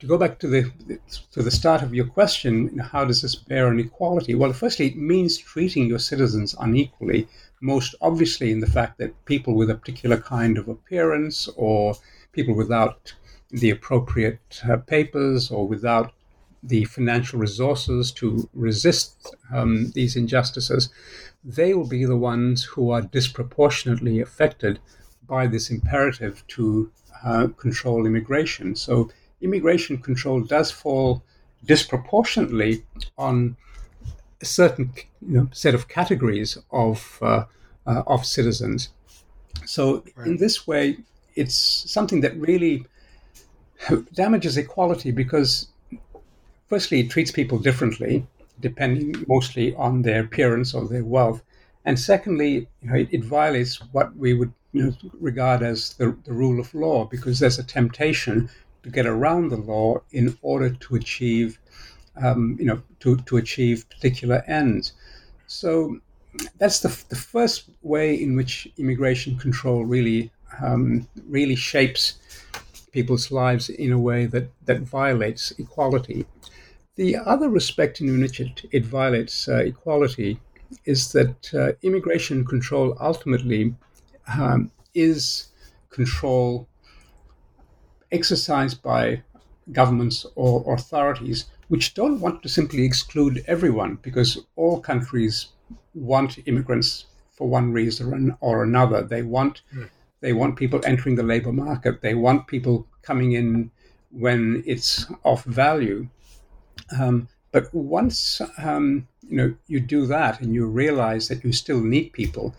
[0.00, 0.62] to go back to the
[1.30, 4.34] to the start of your question, how does this bear on equality?
[4.34, 7.28] Well, firstly, it means treating your citizens unequally.
[7.60, 11.94] Most obviously, in the fact that people with a particular kind of appearance, or
[12.32, 13.12] people without
[13.50, 16.12] the appropriate uh, papers, or without
[16.62, 20.90] the financial resources to resist um, these injustices,
[21.44, 24.78] they will be the ones who are disproportionately affected
[25.26, 26.90] by this imperative to
[27.24, 28.74] uh, control immigration.
[28.74, 31.22] So immigration control does fall
[31.64, 32.84] disproportionately
[33.16, 33.56] on
[34.40, 34.92] a certain
[35.26, 37.44] you know, set of categories of uh,
[37.86, 38.90] uh, of citizens.
[39.66, 40.26] So, right.
[40.26, 40.98] in this way,
[41.34, 41.54] it's
[41.90, 42.86] something that really
[44.14, 45.68] damages equality because,
[46.70, 48.24] firstly, it treats people differently,
[48.60, 51.42] depending mostly on their appearance or their wealth.
[51.84, 56.16] And secondly, you know, it, it, violates what we would you know, regard as the,
[56.24, 58.48] the rule of law because there's a temptation
[58.84, 61.58] to get around the law in order to achieve,
[62.22, 64.92] um, you know, to, to achieve particular ends.
[65.46, 65.98] So
[66.58, 70.30] that's the, the first way in which immigration control really
[70.62, 72.18] um, really shapes
[72.92, 76.26] people's lives in a way that, that violates equality.
[77.00, 80.38] The other respect in which it, it violates uh, equality
[80.84, 83.74] is that uh, immigration control ultimately
[84.38, 85.48] um, is
[85.88, 86.68] control
[88.12, 89.22] exercised by
[89.72, 95.46] governments or authorities which don't want to simply exclude everyone because all countries
[95.94, 99.00] want immigrants for one reason or another.
[99.00, 99.88] They want mm.
[100.20, 102.02] they want people entering the labor market.
[102.02, 103.70] They want people coming in
[104.10, 106.06] when it's of value.
[106.98, 111.80] Um, but once um, you know you do that and you realize that you still
[111.80, 112.54] need people,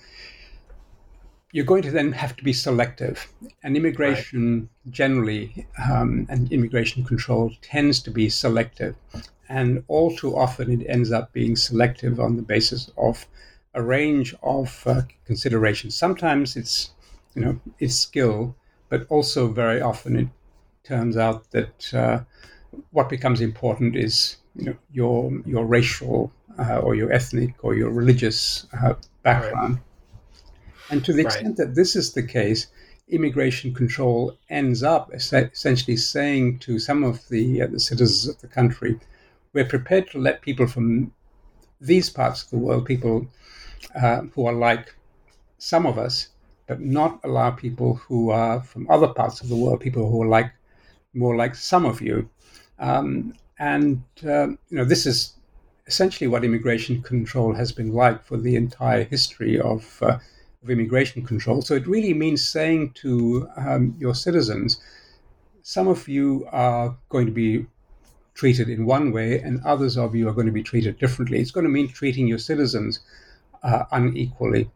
[1.51, 3.27] you're going to then have to be selective.
[3.63, 4.93] And immigration right.
[4.93, 8.95] generally um, and immigration control tends to be selective.
[9.49, 13.25] And all too often it ends up being selective on the basis of
[13.73, 15.95] a range of uh, considerations.
[15.95, 16.91] Sometimes it's,
[17.35, 18.55] you know, it's skill,
[18.89, 20.27] but also very often it
[20.83, 22.19] turns out that uh,
[22.91, 27.91] what becomes important is, you know, your your racial uh, or your ethnic or your
[27.91, 29.75] religious uh, background.
[29.75, 29.83] Right.
[30.91, 31.67] And to the extent right.
[31.67, 32.67] that this is the case,
[33.07, 38.47] immigration control ends up essentially saying to some of the, uh, the citizens of the
[38.47, 38.99] country,
[39.53, 41.13] we're prepared to let people from
[41.79, 43.27] these parts of the world, people
[43.95, 44.93] uh, who are like
[45.57, 46.29] some of us,
[46.67, 50.27] but not allow people who are from other parts of the world, people who are
[50.27, 50.51] like
[51.13, 52.29] more like some of you.
[52.81, 55.35] Um, and uh, you know, this is
[55.85, 60.17] essentially what immigration control has been like for the entire history of uh,
[60.63, 61.61] of immigration control.
[61.61, 64.79] So it really means saying to um, your citizens,
[65.63, 67.65] some of you are going to be
[68.33, 71.39] treated in one way, and others of you are going to be treated differently.
[71.39, 72.99] It's going to mean treating your citizens
[73.63, 74.69] uh, unequally,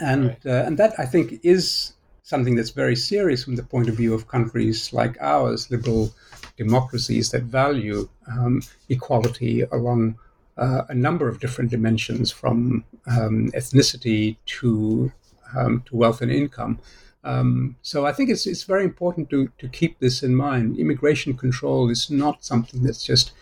[0.00, 0.46] and right.
[0.46, 4.12] uh, and that I think is something that's very serious from the point of view
[4.14, 6.12] of countries like ours, liberal
[6.56, 10.16] democracies that value um, equality along
[10.56, 15.12] uh, a number of different dimensions from um, ethnicity to
[15.56, 16.78] um, to wealth and income.
[17.24, 20.78] Um, so I think it's it's very important to to keep this in mind.
[20.78, 23.32] Immigration control is not something that's just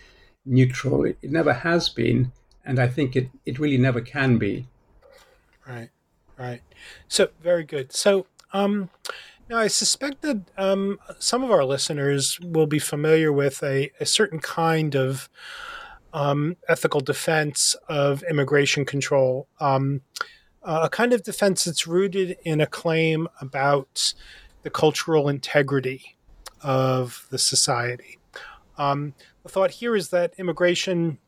[0.45, 1.05] neutral.
[1.05, 2.33] It, it never has been,
[2.65, 4.67] and I think it it really never can be.
[5.67, 5.91] Right,
[6.37, 6.63] right.
[7.09, 7.93] So very good.
[7.93, 8.91] So um,
[9.55, 14.05] now I suspect that um, some of our listeners will be familiar with a, a
[14.05, 15.29] certain kind of
[16.13, 20.01] um, ethical defense of immigration control, um,
[20.65, 24.15] uh, a kind of defense that's rooted in a claim about
[24.65, 26.17] the cultural integrity
[26.61, 28.19] of the society.
[28.77, 31.19] Um, the thought here is that immigration,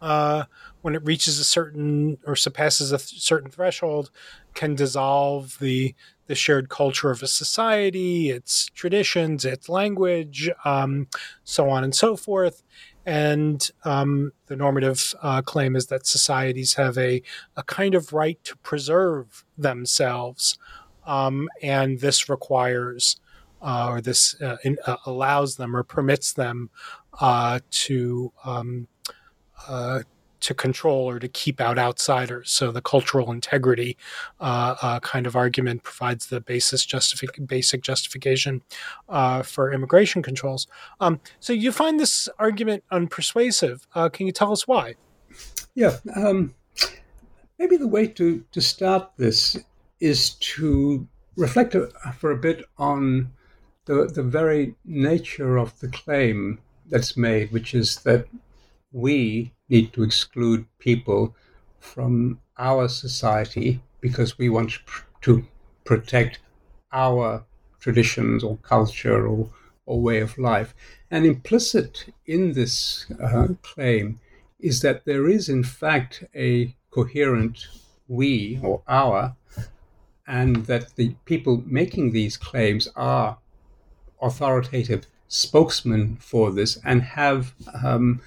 [0.00, 0.44] uh,
[0.82, 4.10] when it reaches a certain or surpasses a th- certain threshold,
[4.54, 5.94] can dissolve the
[6.26, 11.06] the shared culture of a society, its traditions, its language, um,
[11.42, 12.62] so on and so forth,
[13.08, 17.22] and um, the normative uh, claim is that societies have a,
[17.56, 20.58] a kind of right to preserve themselves.
[21.06, 23.18] Um, and this requires,
[23.62, 26.68] uh, or this uh, in, uh, allows them or permits them
[27.18, 28.88] uh, to um,
[29.66, 30.02] uh,
[30.40, 32.50] to control or to keep out outsiders.
[32.50, 33.96] So the cultural integrity
[34.40, 38.62] uh, uh, kind of argument provides the basis justifi- basic justification
[39.08, 40.66] uh, for immigration controls.
[41.00, 43.86] Um, so you find this argument unpersuasive.
[43.94, 44.94] Uh, can you tell us why?
[45.74, 46.54] Yeah, um,
[47.58, 49.56] maybe the way to to start this
[50.00, 51.06] is to
[51.36, 51.88] reflect a,
[52.18, 53.32] for a bit on
[53.84, 58.26] the the very nature of the claim that's made, which is that
[58.92, 61.34] we need to exclude people
[61.78, 64.78] from our society because we want
[65.22, 65.44] to
[65.84, 66.38] protect
[66.92, 67.44] our
[67.80, 69.50] traditions or culture or,
[69.86, 70.74] or way of life.
[71.10, 74.20] And implicit in this uh, claim
[74.58, 77.66] is that there is, in fact, a coherent
[78.08, 79.36] we or our,
[80.26, 83.38] and that the people making these claims are
[84.20, 88.20] authoritative spokesmen for this and have um,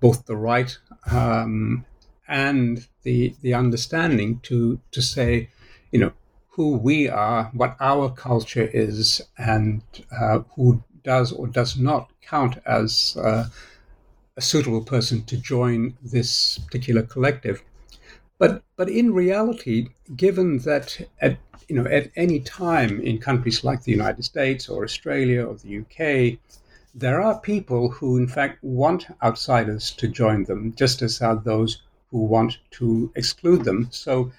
[0.00, 0.76] both the right
[1.10, 1.84] um,
[2.26, 5.48] and the the understanding to to say,
[5.92, 6.12] you know,
[6.50, 12.58] who we are, what our culture is, and uh, who does or does not count
[12.66, 13.46] as uh,
[14.36, 17.62] a suitable person to join this particular collective.
[18.38, 21.38] But but in reality, given that at
[21.68, 25.78] you know at any time in countries like the United States or Australia or the
[25.82, 26.38] UK,
[26.98, 31.82] there are people who in fact want outsiders to join them, just as are those
[32.10, 33.88] who want to exclude them.
[33.92, 34.32] So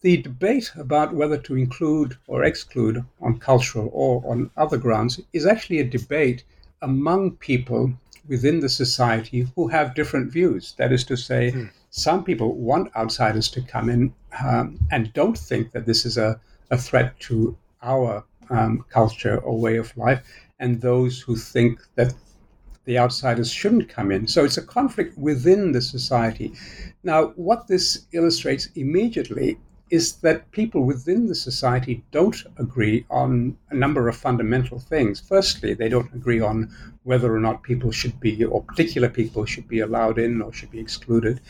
[0.00, 5.44] the debate about whether to include or exclude on cultural or on other grounds is
[5.44, 6.44] actually a debate
[6.80, 7.92] among people
[8.26, 10.74] within the society who have different views.
[10.78, 11.64] That is to say, hmm.
[11.90, 16.40] some people want outsiders to come in um, and don't think that this is a,
[16.70, 20.22] a threat to our um, culture or way of life,
[20.62, 22.14] and those who think that
[22.84, 24.26] the outsiders shouldn't come in.
[24.26, 26.52] So it's a conflict within the society.
[27.02, 29.58] Now, what this illustrates immediately
[29.90, 35.20] is that people within the society don't agree on a number of fundamental things.
[35.20, 39.68] Firstly, they don't agree on whether or not people should be, or particular people should
[39.68, 41.40] be allowed in or should be excluded.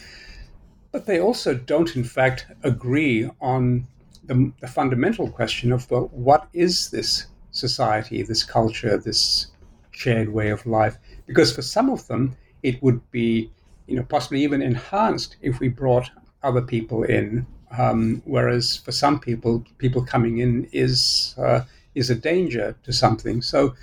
[0.91, 3.87] But they also don't, in fact, agree on
[4.25, 9.47] the, the fundamental question of well, what is this society, this culture, this
[9.93, 10.99] shared way of life?
[11.27, 13.51] Because for some of them, it would be,
[13.87, 16.11] you know, possibly even enhanced if we brought
[16.43, 17.47] other people in
[17.79, 21.63] um, whereas for some people, people coming in is uh,
[21.95, 23.43] is a danger to something.
[23.43, 23.75] So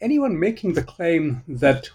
[0.00, 1.88] anyone making the claim that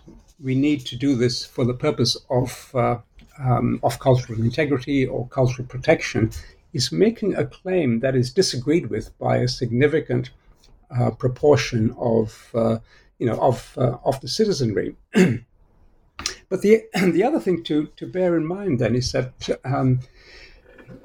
[0.44, 2.98] we need to do this for the purpose of uh,
[3.40, 6.32] um, of cultural integrity or cultural protection
[6.74, 10.30] is making a claim that is disagreed with by a significant
[10.98, 12.78] uh, proportion of uh,
[13.20, 14.96] you know of uh, of the citizenry.
[15.14, 19.34] but the the other thing to to bear in mind then is that
[19.66, 20.00] um,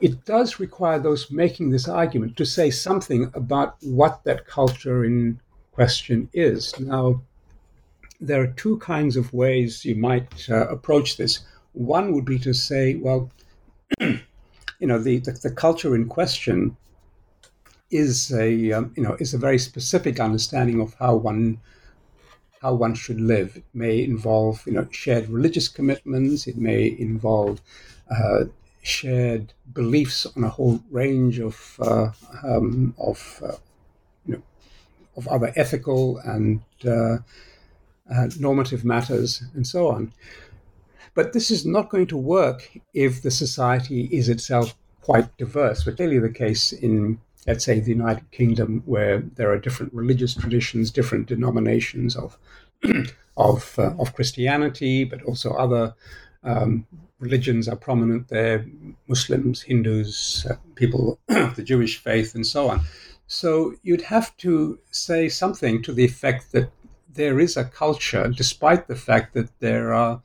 [0.01, 5.41] it does require those making this argument to say something about what that culture in
[5.73, 6.79] question is.
[6.81, 7.23] Now,
[8.21, 11.41] there are two kinds of ways you might uh, approach this.
[11.73, 13.31] One would be to say, well,
[14.01, 14.19] you
[14.81, 16.77] know, the, the, the, culture in question
[17.91, 21.61] is a um, you know is a very specific understanding of how one
[22.63, 23.57] how one should live.
[23.57, 26.47] It may involve you know shared religious commitments.
[26.47, 27.61] It may involve
[28.11, 28.45] uh,
[28.83, 32.11] shared beliefs on a whole range of uh,
[32.43, 33.57] um, of uh,
[34.27, 34.43] you know,
[35.17, 37.19] of other ethical and uh,
[38.13, 40.13] uh, normative matters and so on.
[41.15, 45.85] But this is not going to work if the society is itself quite diverse.
[45.85, 50.35] But clearly the case in let's say the United Kingdom, where there are different religious
[50.35, 52.39] traditions, different denominations of
[53.37, 55.95] of uh, of Christianity, but also other
[56.43, 56.87] um,
[57.19, 58.67] religions are prominent there
[59.09, 62.81] Muslims, Hindus, uh, people of the Jewish faith, and so on.
[63.27, 66.71] So you'd have to say something to the effect that
[67.13, 70.23] there is a culture, despite the fact that there are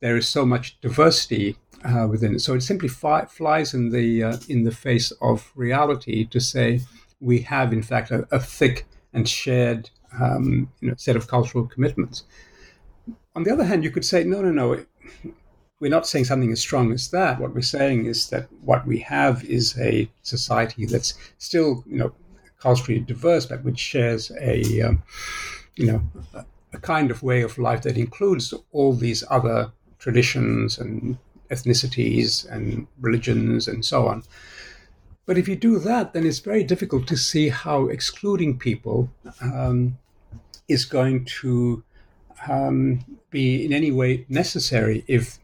[0.00, 2.40] there is so much diversity uh, within it.
[2.40, 6.80] So it simply flies in the uh, in the face of reality to say
[7.20, 11.66] we have, in fact, a, a thick and shared um, you know, set of cultural
[11.66, 12.24] commitments.
[13.34, 14.84] On the other hand, you could say, no, no, no
[15.80, 17.40] we're not saying something as strong as that.
[17.40, 22.12] What we're saying is that what we have is a society that's still, you know,
[22.60, 25.02] culturally diverse, but which shares a, um,
[25.76, 26.02] you know,
[26.74, 31.16] a kind of way of life that includes all these other traditions and
[31.50, 34.22] ethnicities and religions and so on.
[35.26, 39.08] But if you do that, then it's very difficult to see how excluding people
[39.40, 39.98] um,
[40.68, 41.82] is going to
[42.48, 45.38] um, be in any way necessary if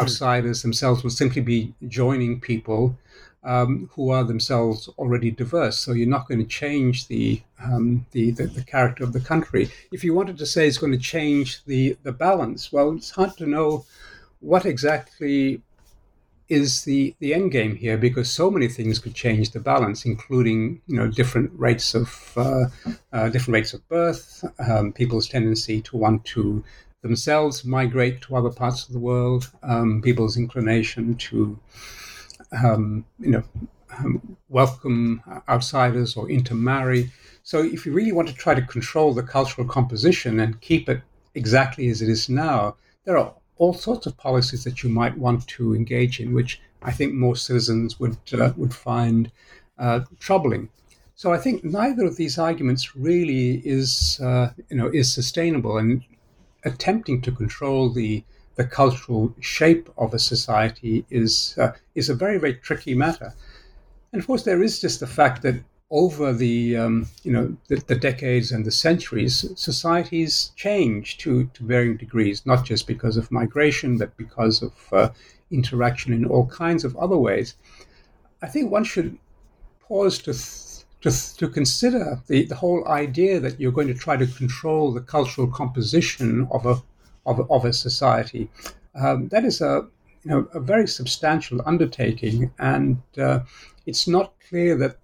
[0.00, 2.96] outsiders themselves will simply be joining people
[3.44, 5.78] um, who are themselves already diverse.
[5.78, 9.70] So you're not going to change the, um, the, the, the character of the country.
[9.92, 13.36] If you wanted to say it's going to change the the balance, well, it's hard
[13.36, 13.84] to know
[14.40, 15.62] what exactly
[16.48, 20.80] is the the end game here because so many things could change the balance, including
[20.86, 22.64] you know different rates of uh,
[23.12, 26.64] uh, different rates of birth, um, people's tendency to want to
[27.02, 31.58] themselves migrate to other parts of the world, um, people's inclination to,
[32.64, 33.42] um, you know,
[33.98, 37.10] um, welcome outsiders or intermarry.
[37.42, 41.02] So, if you really want to try to control the cultural composition and keep it
[41.34, 45.46] exactly as it is now, there are all sorts of policies that you might want
[45.48, 49.30] to engage in, which I think most citizens would uh, would find
[49.78, 50.68] uh, troubling.
[51.16, 56.02] So I think neither of these arguments really is uh, you know is sustainable, and
[56.64, 62.38] attempting to control the the cultural shape of a society is uh, is a very
[62.38, 63.34] very tricky matter.
[64.12, 65.56] And of course, there is just the fact that
[65.90, 71.64] over the um, you know the, the, decades and the centuries, societies change to, to
[71.64, 75.08] varying degrees, not just because of migration, but because of uh,
[75.50, 77.54] interaction in all kinds of other ways.
[78.42, 79.18] I think one should
[79.80, 83.94] pause to th- to, th- to consider the, the whole idea that you're going to
[83.94, 86.82] try to control the cultural composition of a
[87.24, 88.50] of of a society.
[88.94, 89.86] Um, that is a
[90.22, 93.40] you know a very substantial undertaking, and uh,
[93.86, 94.98] it's not clear that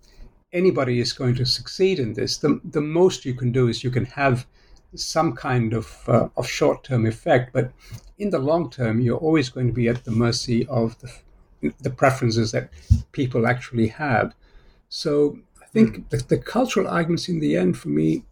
[0.55, 2.39] anybody is going to succeed in this.
[2.39, 4.47] The, the most you can do is you can have
[4.95, 7.73] some kind of, uh, of short term effect, but
[8.19, 11.91] in the long term, you're always going to be at the mercy of the, the
[11.91, 12.71] preferences that
[13.13, 14.35] people actually have.
[14.89, 16.09] So I think mm.
[16.11, 18.25] the, the cultural arguments in the end, for me,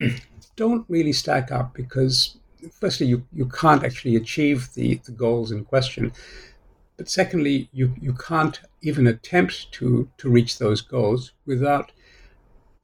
[0.56, 2.36] don't really stack up because,
[2.72, 6.12] firstly, you, you can't actually achieve the, the goals in question.
[6.96, 11.92] But secondly, you, you can't even attempt to, to reach those goals without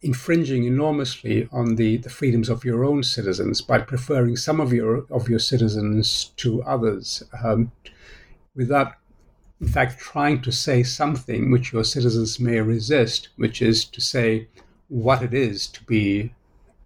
[0.02, 5.06] infringing enormously on the, the freedoms of your own citizens by preferring some of your
[5.10, 7.70] of your citizens to others, um,
[8.54, 8.94] without
[9.60, 14.48] in fact trying to say something which your citizens may resist, which is to say
[14.88, 16.34] what it is to be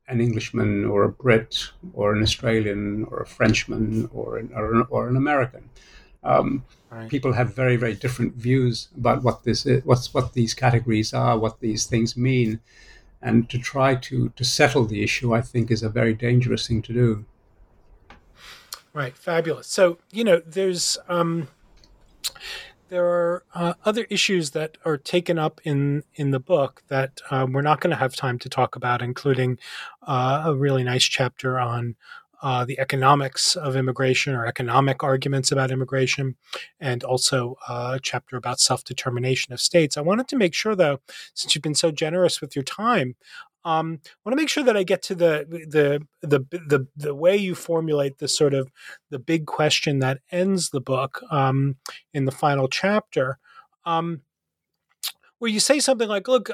[0.09, 4.87] an Englishman or a Brit or an Australian or a Frenchman or an, or an,
[4.91, 5.68] or an American.
[6.22, 6.64] Um,
[6.97, 7.11] right.
[7.11, 11.39] People have very, very different views about what this is, what's what these categories are,
[11.39, 12.61] what these things mean,
[13.21, 16.83] and to try to to settle the issue, I think, is a very dangerous thing
[16.83, 17.25] to do.
[18.93, 19.67] Right, fabulous.
[19.67, 21.49] So you know, there's um,
[22.89, 27.53] there are uh, other issues that are taken up in in the book that um,
[27.53, 29.59] we're not going to have time to talk about, including
[30.03, 31.97] uh, a really nice chapter on
[32.43, 36.37] uh, the economics of immigration or economic arguments about immigration,
[36.80, 39.97] and also uh, a chapter about self determination of states.
[39.97, 41.01] I wanted to make sure, though,
[41.34, 43.16] since you've been so generous with your time,
[43.66, 47.14] um, I want to make sure that I get to the, the the the the
[47.14, 48.70] way you formulate this sort of
[49.11, 51.76] the big question that ends the book um,
[52.14, 53.39] in the final chapter.
[53.84, 54.22] Um,
[55.39, 56.51] where you say something like, look,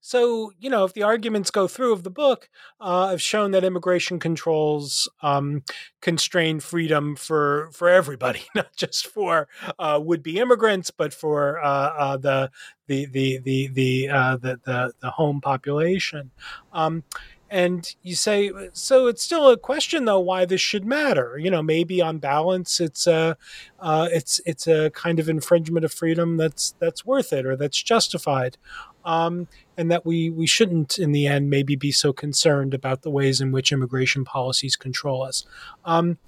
[0.00, 2.48] so, you know, if the arguments go through of the book
[2.80, 5.62] uh, have shown that immigration controls um,
[6.00, 11.92] constrain freedom for, for everybody, not just for uh, would be immigrants, but for uh,
[11.98, 12.50] uh, the,
[12.86, 16.30] the, the, the, the, uh, the, the, the, home population.
[16.72, 17.02] Um,
[17.50, 21.62] and you say so it's still a question though why this should matter you know
[21.62, 23.36] maybe on balance it's a
[23.80, 27.82] uh, it's it's a kind of infringement of freedom that's that's worth it or that's
[27.82, 28.56] justified
[29.04, 33.10] um, and that we we shouldn't in the end maybe be so concerned about the
[33.10, 35.44] ways in which immigration policies control us
[35.84, 36.18] um,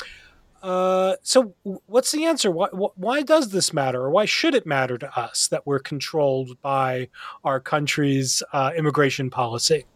[0.62, 1.54] uh, so
[1.86, 2.48] what's the answer?
[2.48, 6.60] Why, why does this matter, or why should it matter to us that we're controlled
[6.62, 7.08] by
[7.42, 9.86] our country's uh, immigration policy?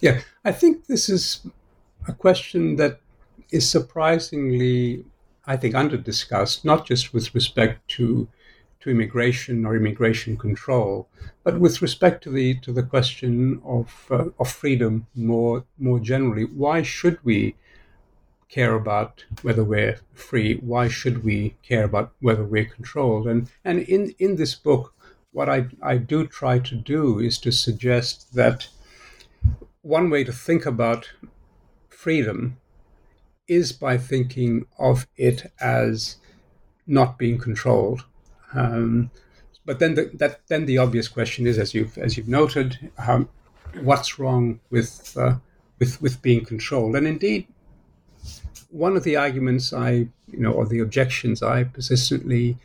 [0.00, 1.46] Yeah, I think this is
[2.08, 3.00] a question that
[3.50, 5.04] is surprisingly,
[5.46, 8.28] I think, under discussed, not just with respect to
[8.80, 11.08] to immigration or immigration control,
[11.42, 16.44] but with respect to the to the question of uh, of freedom more more generally.
[16.44, 17.56] Why should we
[18.48, 20.54] care about whether we're free?
[20.56, 23.26] Why should we care about whether we're controlled?
[23.26, 24.94] And and in in this book,
[25.32, 28.68] what I I do try to do is to suggest that
[29.84, 31.12] one way to think about
[31.90, 32.56] freedom
[33.46, 36.16] is by thinking of it as
[36.86, 38.04] not being controlled.
[38.54, 39.10] Um,
[39.66, 43.28] but then the, that then the obvious question is, as you've as you've noted, um,
[43.80, 45.36] what's wrong with uh,
[45.78, 46.96] with with being controlled?
[46.96, 47.46] And indeed,
[48.70, 52.56] one of the arguments I you know or the objections I persistently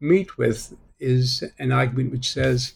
[0.00, 2.74] meet with is an argument which says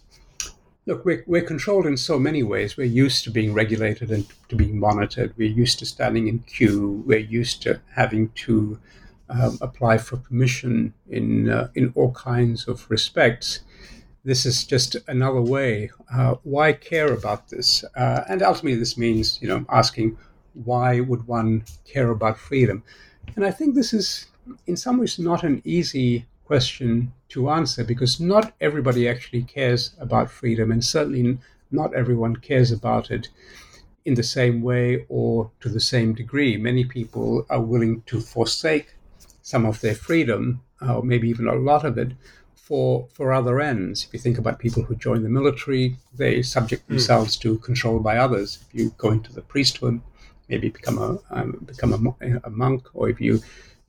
[0.87, 2.76] Look, we're, we're controlled in so many ways.
[2.76, 5.35] We're used to being regulated and to being monitored.
[5.37, 7.03] We're used to standing in queue.
[7.07, 8.78] We're used to having to
[9.28, 13.61] um, apply for permission in uh, in all kinds of respects.
[14.24, 15.91] This is just another way.
[16.12, 17.85] Uh, why care about this?
[17.95, 20.18] Uh, and ultimately, this means you know asking
[20.55, 22.83] why would one care about freedom?
[23.37, 24.26] And I think this is
[24.66, 30.28] in some ways not an easy question to answer because not everybody actually cares about
[30.28, 31.38] freedom, and certainly
[31.70, 33.28] not everyone cares about it
[34.05, 36.57] in the same way or to the same degree.
[36.57, 38.88] Many people are willing to forsake
[39.42, 42.11] some of their freedom, or maybe even a lot of it,
[42.57, 44.05] for, for other ends.
[44.07, 46.94] If you think about people who join the military, they subject hmm.
[46.94, 47.42] themselves mm.
[47.42, 48.59] to control by others.
[48.62, 50.01] If you go into the priesthood,
[50.48, 53.40] maybe become a um, become a, a monk, or if you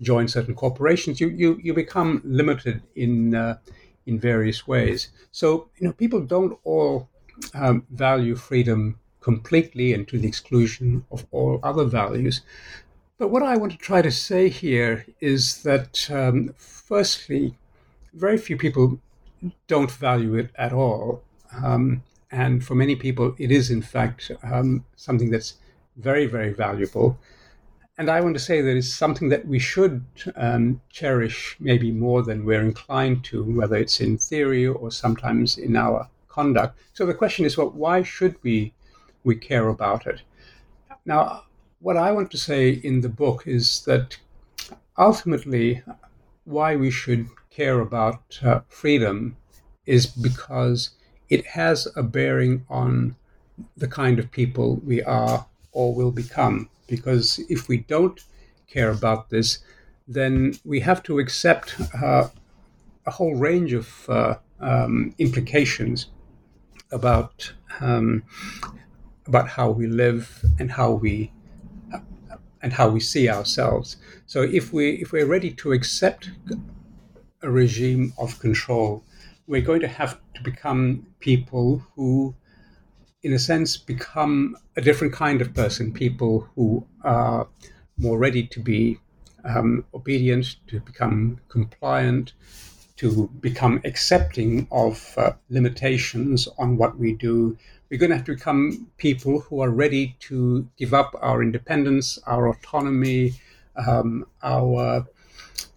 [0.01, 3.57] join certain corporations, you you, you become limited in uh,
[4.05, 5.09] in various ways.
[5.31, 7.07] So, you know, people don't all
[7.53, 12.41] um, value freedom completely and to the exclusion of all other values.
[13.17, 17.55] But what I want to try to say here is that, um, firstly,
[18.13, 18.99] very few people
[19.67, 21.21] don't value it at all.
[21.63, 25.55] Um, and for many people, it is, in fact, um, something that's
[25.97, 27.19] very, very valuable.
[28.01, 30.03] And I want to say that it's something that we should
[30.35, 35.75] um, cherish maybe more than we're inclined to, whether it's in theory or sometimes in
[35.75, 36.79] our conduct.
[36.93, 38.73] So the question is, well, why should we
[39.23, 40.23] we care about it?
[41.05, 41.43] Now,
[41.77, 44.17] what I want to say in the book is that
[44.97, 45.83] ultimately,
[46.45, 49.37] why we should care about uh, freedom
[49.85, 50.89] is because
[51.29, 53.15] it has a bearing on
[53.77, 56.67] the kind of people we are or will become.
[56.91, 58.19] Because if we don't
[58.67, 59.59] care about this,
[60.07, 62.27] then we have to accept uh,
[63.05, 66.07] a whole range of uh, um, implications
[66.91, 68.23] about um,
[69.25, 71.31] about how we live and how we
[71.93, 71.99] uh,
[72.61, 73.97] and how we see ourselves.
[74.25, 76.29] So if we if we're ready to accept
[77.41, 79.03] a regime of control,
[79.47, 82.35] we're going to have to become people who,
[83.23, 85.93] in a sense, become a different kind of person.
[85.93, 87.47] People who are
[87.97, 88.99] more ready to be
[89.43, 92.33] um, obedient, to become compliant,
[92.97, 97.57] to become accepting of uh, limitations on what we do.
[97.89, 102.19] We're going to have to become people who are ready to give up our independence,
[102.25, 103.33] our autonomy,
[103.75, 105.05] um, our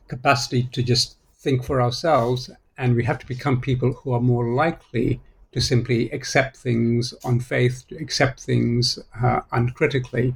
[0.09, 2.51] capacity to just think for ourselves.
[2.79, 5.21] And we have to become people who are more likely
[5.55, 10.35] to simply accept things on faith, to accept things uh, uncritically.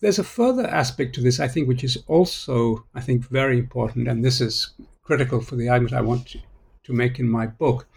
[0.00, 4.06] There's a further aspect to this, I think, which is also, I think, very important,
[4.06, 4.70] and this is
[5.02, 6.36] critical for the argument I want
[6.84, 7.88] to, make in my book.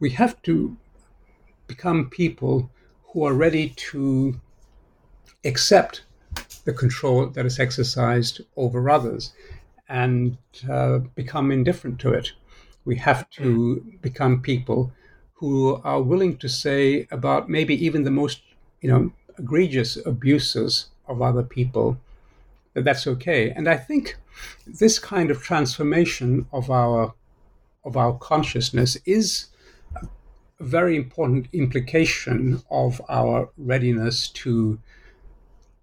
[0.00, 0.76] We have to
[1.68, 2.68] become people
[3.04, 4.40] who are ready to
[5.44, 6.02] accept
[6.64, 9.32] the control that is exercised over others
[9.88, 12.32] and uh, become indifferent to it.
[12.84, 14.92] We have to become people
[15.40, 18.42] who are willing to say about maybe even the most,
[18.82, 21.96] you know, egregious abuses of other people
[22.74, 23.50] that that's okay.
[23.50, 24.16] And I think
[24.66, 27.14] this kind of transformation of our
[27.84, 29.46] of our consciousness is
[29.96, 34.78] a very important implication of our readiness to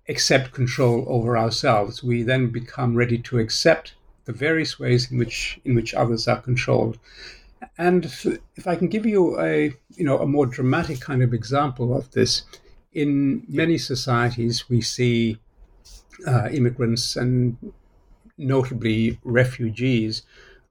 [0.08, 2.04] accept control over ourselves.
[2.04, 3.96] We then become ready to accept
[4.26, 7.00] the various ways in which in which others are controlled.
[7.78, 11.96] And if, I can give you a you know a more dramatic kind of example
[11.96, 12.44] of this,
[12.94, 15.38] in many societies we see
[16.26, 17.58] uh, immigrants and
[18.38, 20.24] notably refugees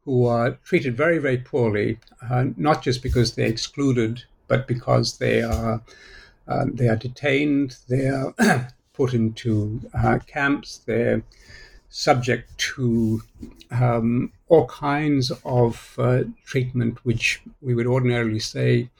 [0.04, 1.98] who are treated very, very poorly,
[2.30, 5.82] uh, not just because they're excluded, but because they are
[6.48, 8.32] uh, they are detained, they are
[8.92, 11.22] put into uh, camps, they're
[11.88, 13.22] subject to
[13.70, 18.90] um, all kinds of uh, treatment, which we would ordinarily say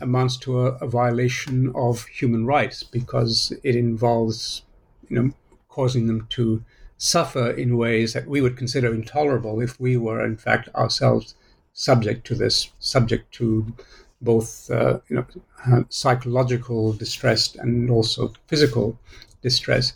[0.00, 4.62] amounts to a, a violation of human rights because it involves,
[5.08, 5.32] you know,
[5.68, 6.62] causing them to
[6.98, 11.34] suffer in ways that we would consider intolerable if we were, in fact, ourselves
[11.72, 13.72] subject to this, subject to
[14.20, 15.26] both, uh, you know,
[15.66, 18.98] uh, psychological distress and also physical
[19.42, 19.94] distress.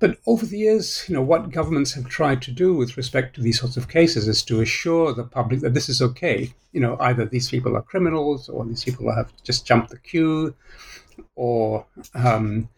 [0.00, 3.40] But over the years, you know, what governments have tried to do with respect to
[3.40, 6.52] these sorts of cases is to assure the public that this is okay.
[6.72, 10.54] You know, either these people are criminals or these people have just jumped the queue
[11.34, 11.84] or
[12.14, 12.68] um,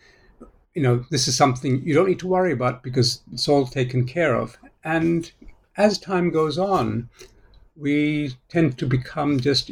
[0.74, 4.06] you know, this is something you don't need to worry about because it's all taken
[4.06, 4.56] care of.
[4.84, 5.30] And
[5.76, 7.08] as time goes on,
[7.76, 9.70] we tend to become just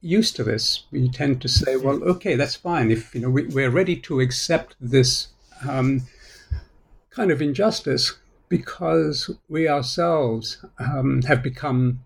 [0.00, 0.84] used to this.
[0.90, 2.90] We tend to say, well, okay, that's fine.
[2.90, 5.28] If you know we, are ready to accept this
[5.68, 6.02] um,
[7.10, 8.14] kind of injustice
[8.48, 12.00] because we ourselves um, have become,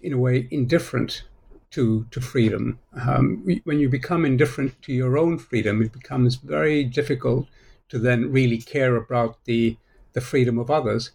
[0.00, 1.22] in a way, indifferent
[1.70, 2.78] to, to freedom.
[2.94, 7.46] Um, when you become indifferent to your own freedom, it becomes very difficult
[7.88, 9.76] to then really care about the,
[10.12, 11.10] the freedom of others.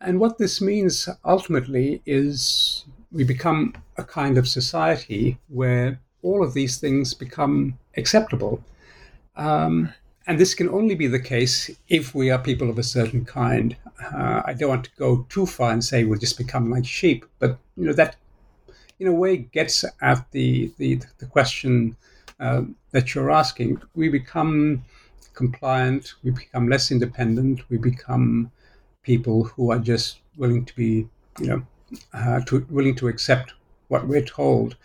[0.00, 6.54] And what this means ultimately is we become a kind of society where all of
[6.54, 8.62] these things become acceptable.
[9.36, 9.92] Um,
[10.26, 13.76] and this can only be the case if we are people of a certain kind.
[14.02, 17.24] Uh, I don't want to go too far and say we'll just become like sheep,
[17.38, 18.16] but you know that
[18.98, 21.96] in a way gets at the the, the question
[22.40, 23.80] uh, that you're asking.
[23.94, 24.84] We become
[25.34, 28.50] compliant, we become less independent, we become
[29.02, 31.08] people who are just willing to be,
[31.38, 31.62] you know,
[32.12, 33.54] uh, to willing to accept
[33.88, 34.76] what we're told,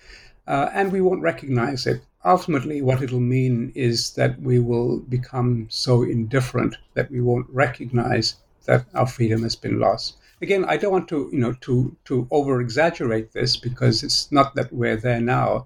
[0.47, 2.03] uh, and we won't recognize it.
[2.23, 8.35] Ultimately, what it'll mean is that we will become so indifferent that we won't recognize
[8.65, 10.17] that our freedom has been lost.
[10.41, 14.55] Again, I don't want to, you know, to to over exaggerate this because it's not
[14.55, 15.65] that we're there now,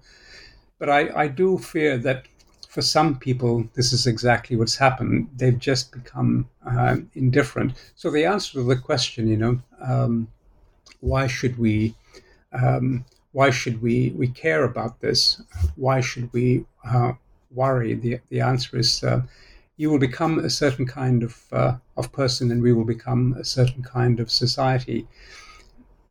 [0.78, 2.26] but I, I do fear that
[2.68, 5.30] for some people, this is exactly what's happened.
[5.34, 7.72] They've just become uh, indifferent.
[7.94, 10.28] So the answer to the question, you know, um,
[11.00, 11.94] why should we,
[12.52, 13.06] um,
[13.36, 15.42] why should we we care about this?
[15.76, 17.12] Why should we uh,
[17.50, 17.92] worry?
[17.94, 19.04] The the answer is.
[19.04, 19.20] Uh,
[19.78, 23.44] you will become a certain kind of uh, of person, and we will become a
[23.44, 25.06] certain kind of society.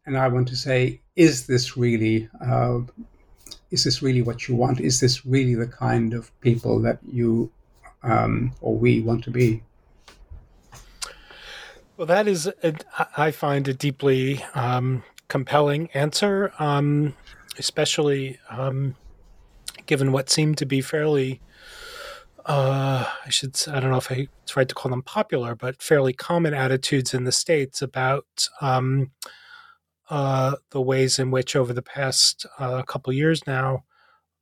[0.06, 2.82] And I want to say, is this really uh,
[3.72, 4.80] is this really what you want?
[4.80, 7.50] Is this really the kind of people that you
[8.04, 9.64] um, or we want to be?
[11.98, 12.52] Well, that is,
[13.18, 17.16] I find a deeply um, compelling answer, um,
[17.58, 18.96] especially um,
[19.86, 21.42] given what seemed to be fairly,
[22.46, 25.82] uh, I should, I don't know if I, it's right to call them popular, but
[25.82, 29.12] fairly common attitudes in the States about um,
[30.10, 33.84] uh, the ways in which over the past uh, couple years now,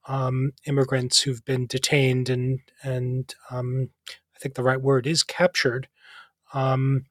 [0.07, 5.87] um, immigrants who've been detained and and um, I think the right word is captured
[6.53, 7.05] um,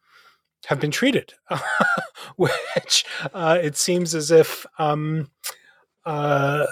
[0.66, 1.34] have been treated,
[2.36, 3.04] which
[3.34, 5.30] uh, it seems as if um,
[6.04, 6.66] uh,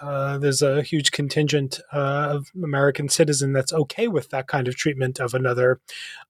[0.00, 4.76] uh, there's a huge contingent uh, of American citizen that's okay with that kind of
[4.76, 5.80] treatment of another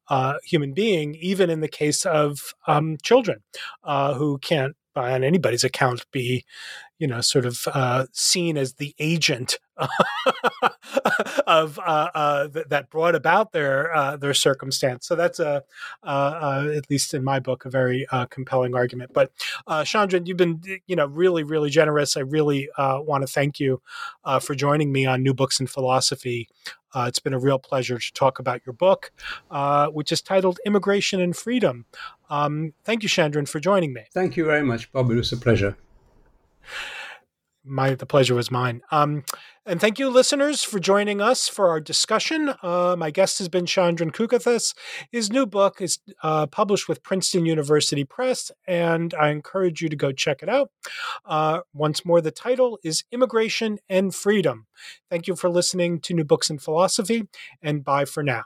[0.09, 3.42] uh, human being, even in the case of um, children
[3.84, 6.44] uh, who can't by on anybody's account be
[6.99, 9.59] you know sort of seen as the agent
[11.47, 15.07] of uh, uh, th- that brought about their uh, their circumstance.
[15.07, 15.62] So that's a
[16.03, 19.12] uh, uh, at least in my book a very compelling argument.
[19.12, 19.33] But
[19.68, 22.16] Chandran, you've been you know really really generous.
[22.16, 23.81] I really want to thank you
[24.41, 26.49] for joining me on New Books in Philosophy.
[26.97, 29.12] it's been a real pleasure to talk about your book,
[29.93, 31.87] which is titled Immigration and Freedom.
[32.31, 34.03] Um, thank you, Chandran, for joining me.
[34.12, 35.11] Thank you very much, Bob.
[35.11, 35.76] It was a pleasure.
[37.69, 38.81] My the pleasure was mine.
[38.91, 39.25] Um,
[39.66, 42.55] and thank you, listeners, for joining us for our discussion.
[42.62, 44.75] Uh, my guest has been Chandran Kukathas.
[45.12, 49.97] His new book is uh, published with Princeton University Press, and I encourage you to
[49.97, 50.71] go check it out.
[51.27, 54.66] Uh, once more, the title is Immigration and Freedom.
[55.11, 57.29] Thank you for listening to New Books in Philosophy,
[57.61, 58.45] and bye for now.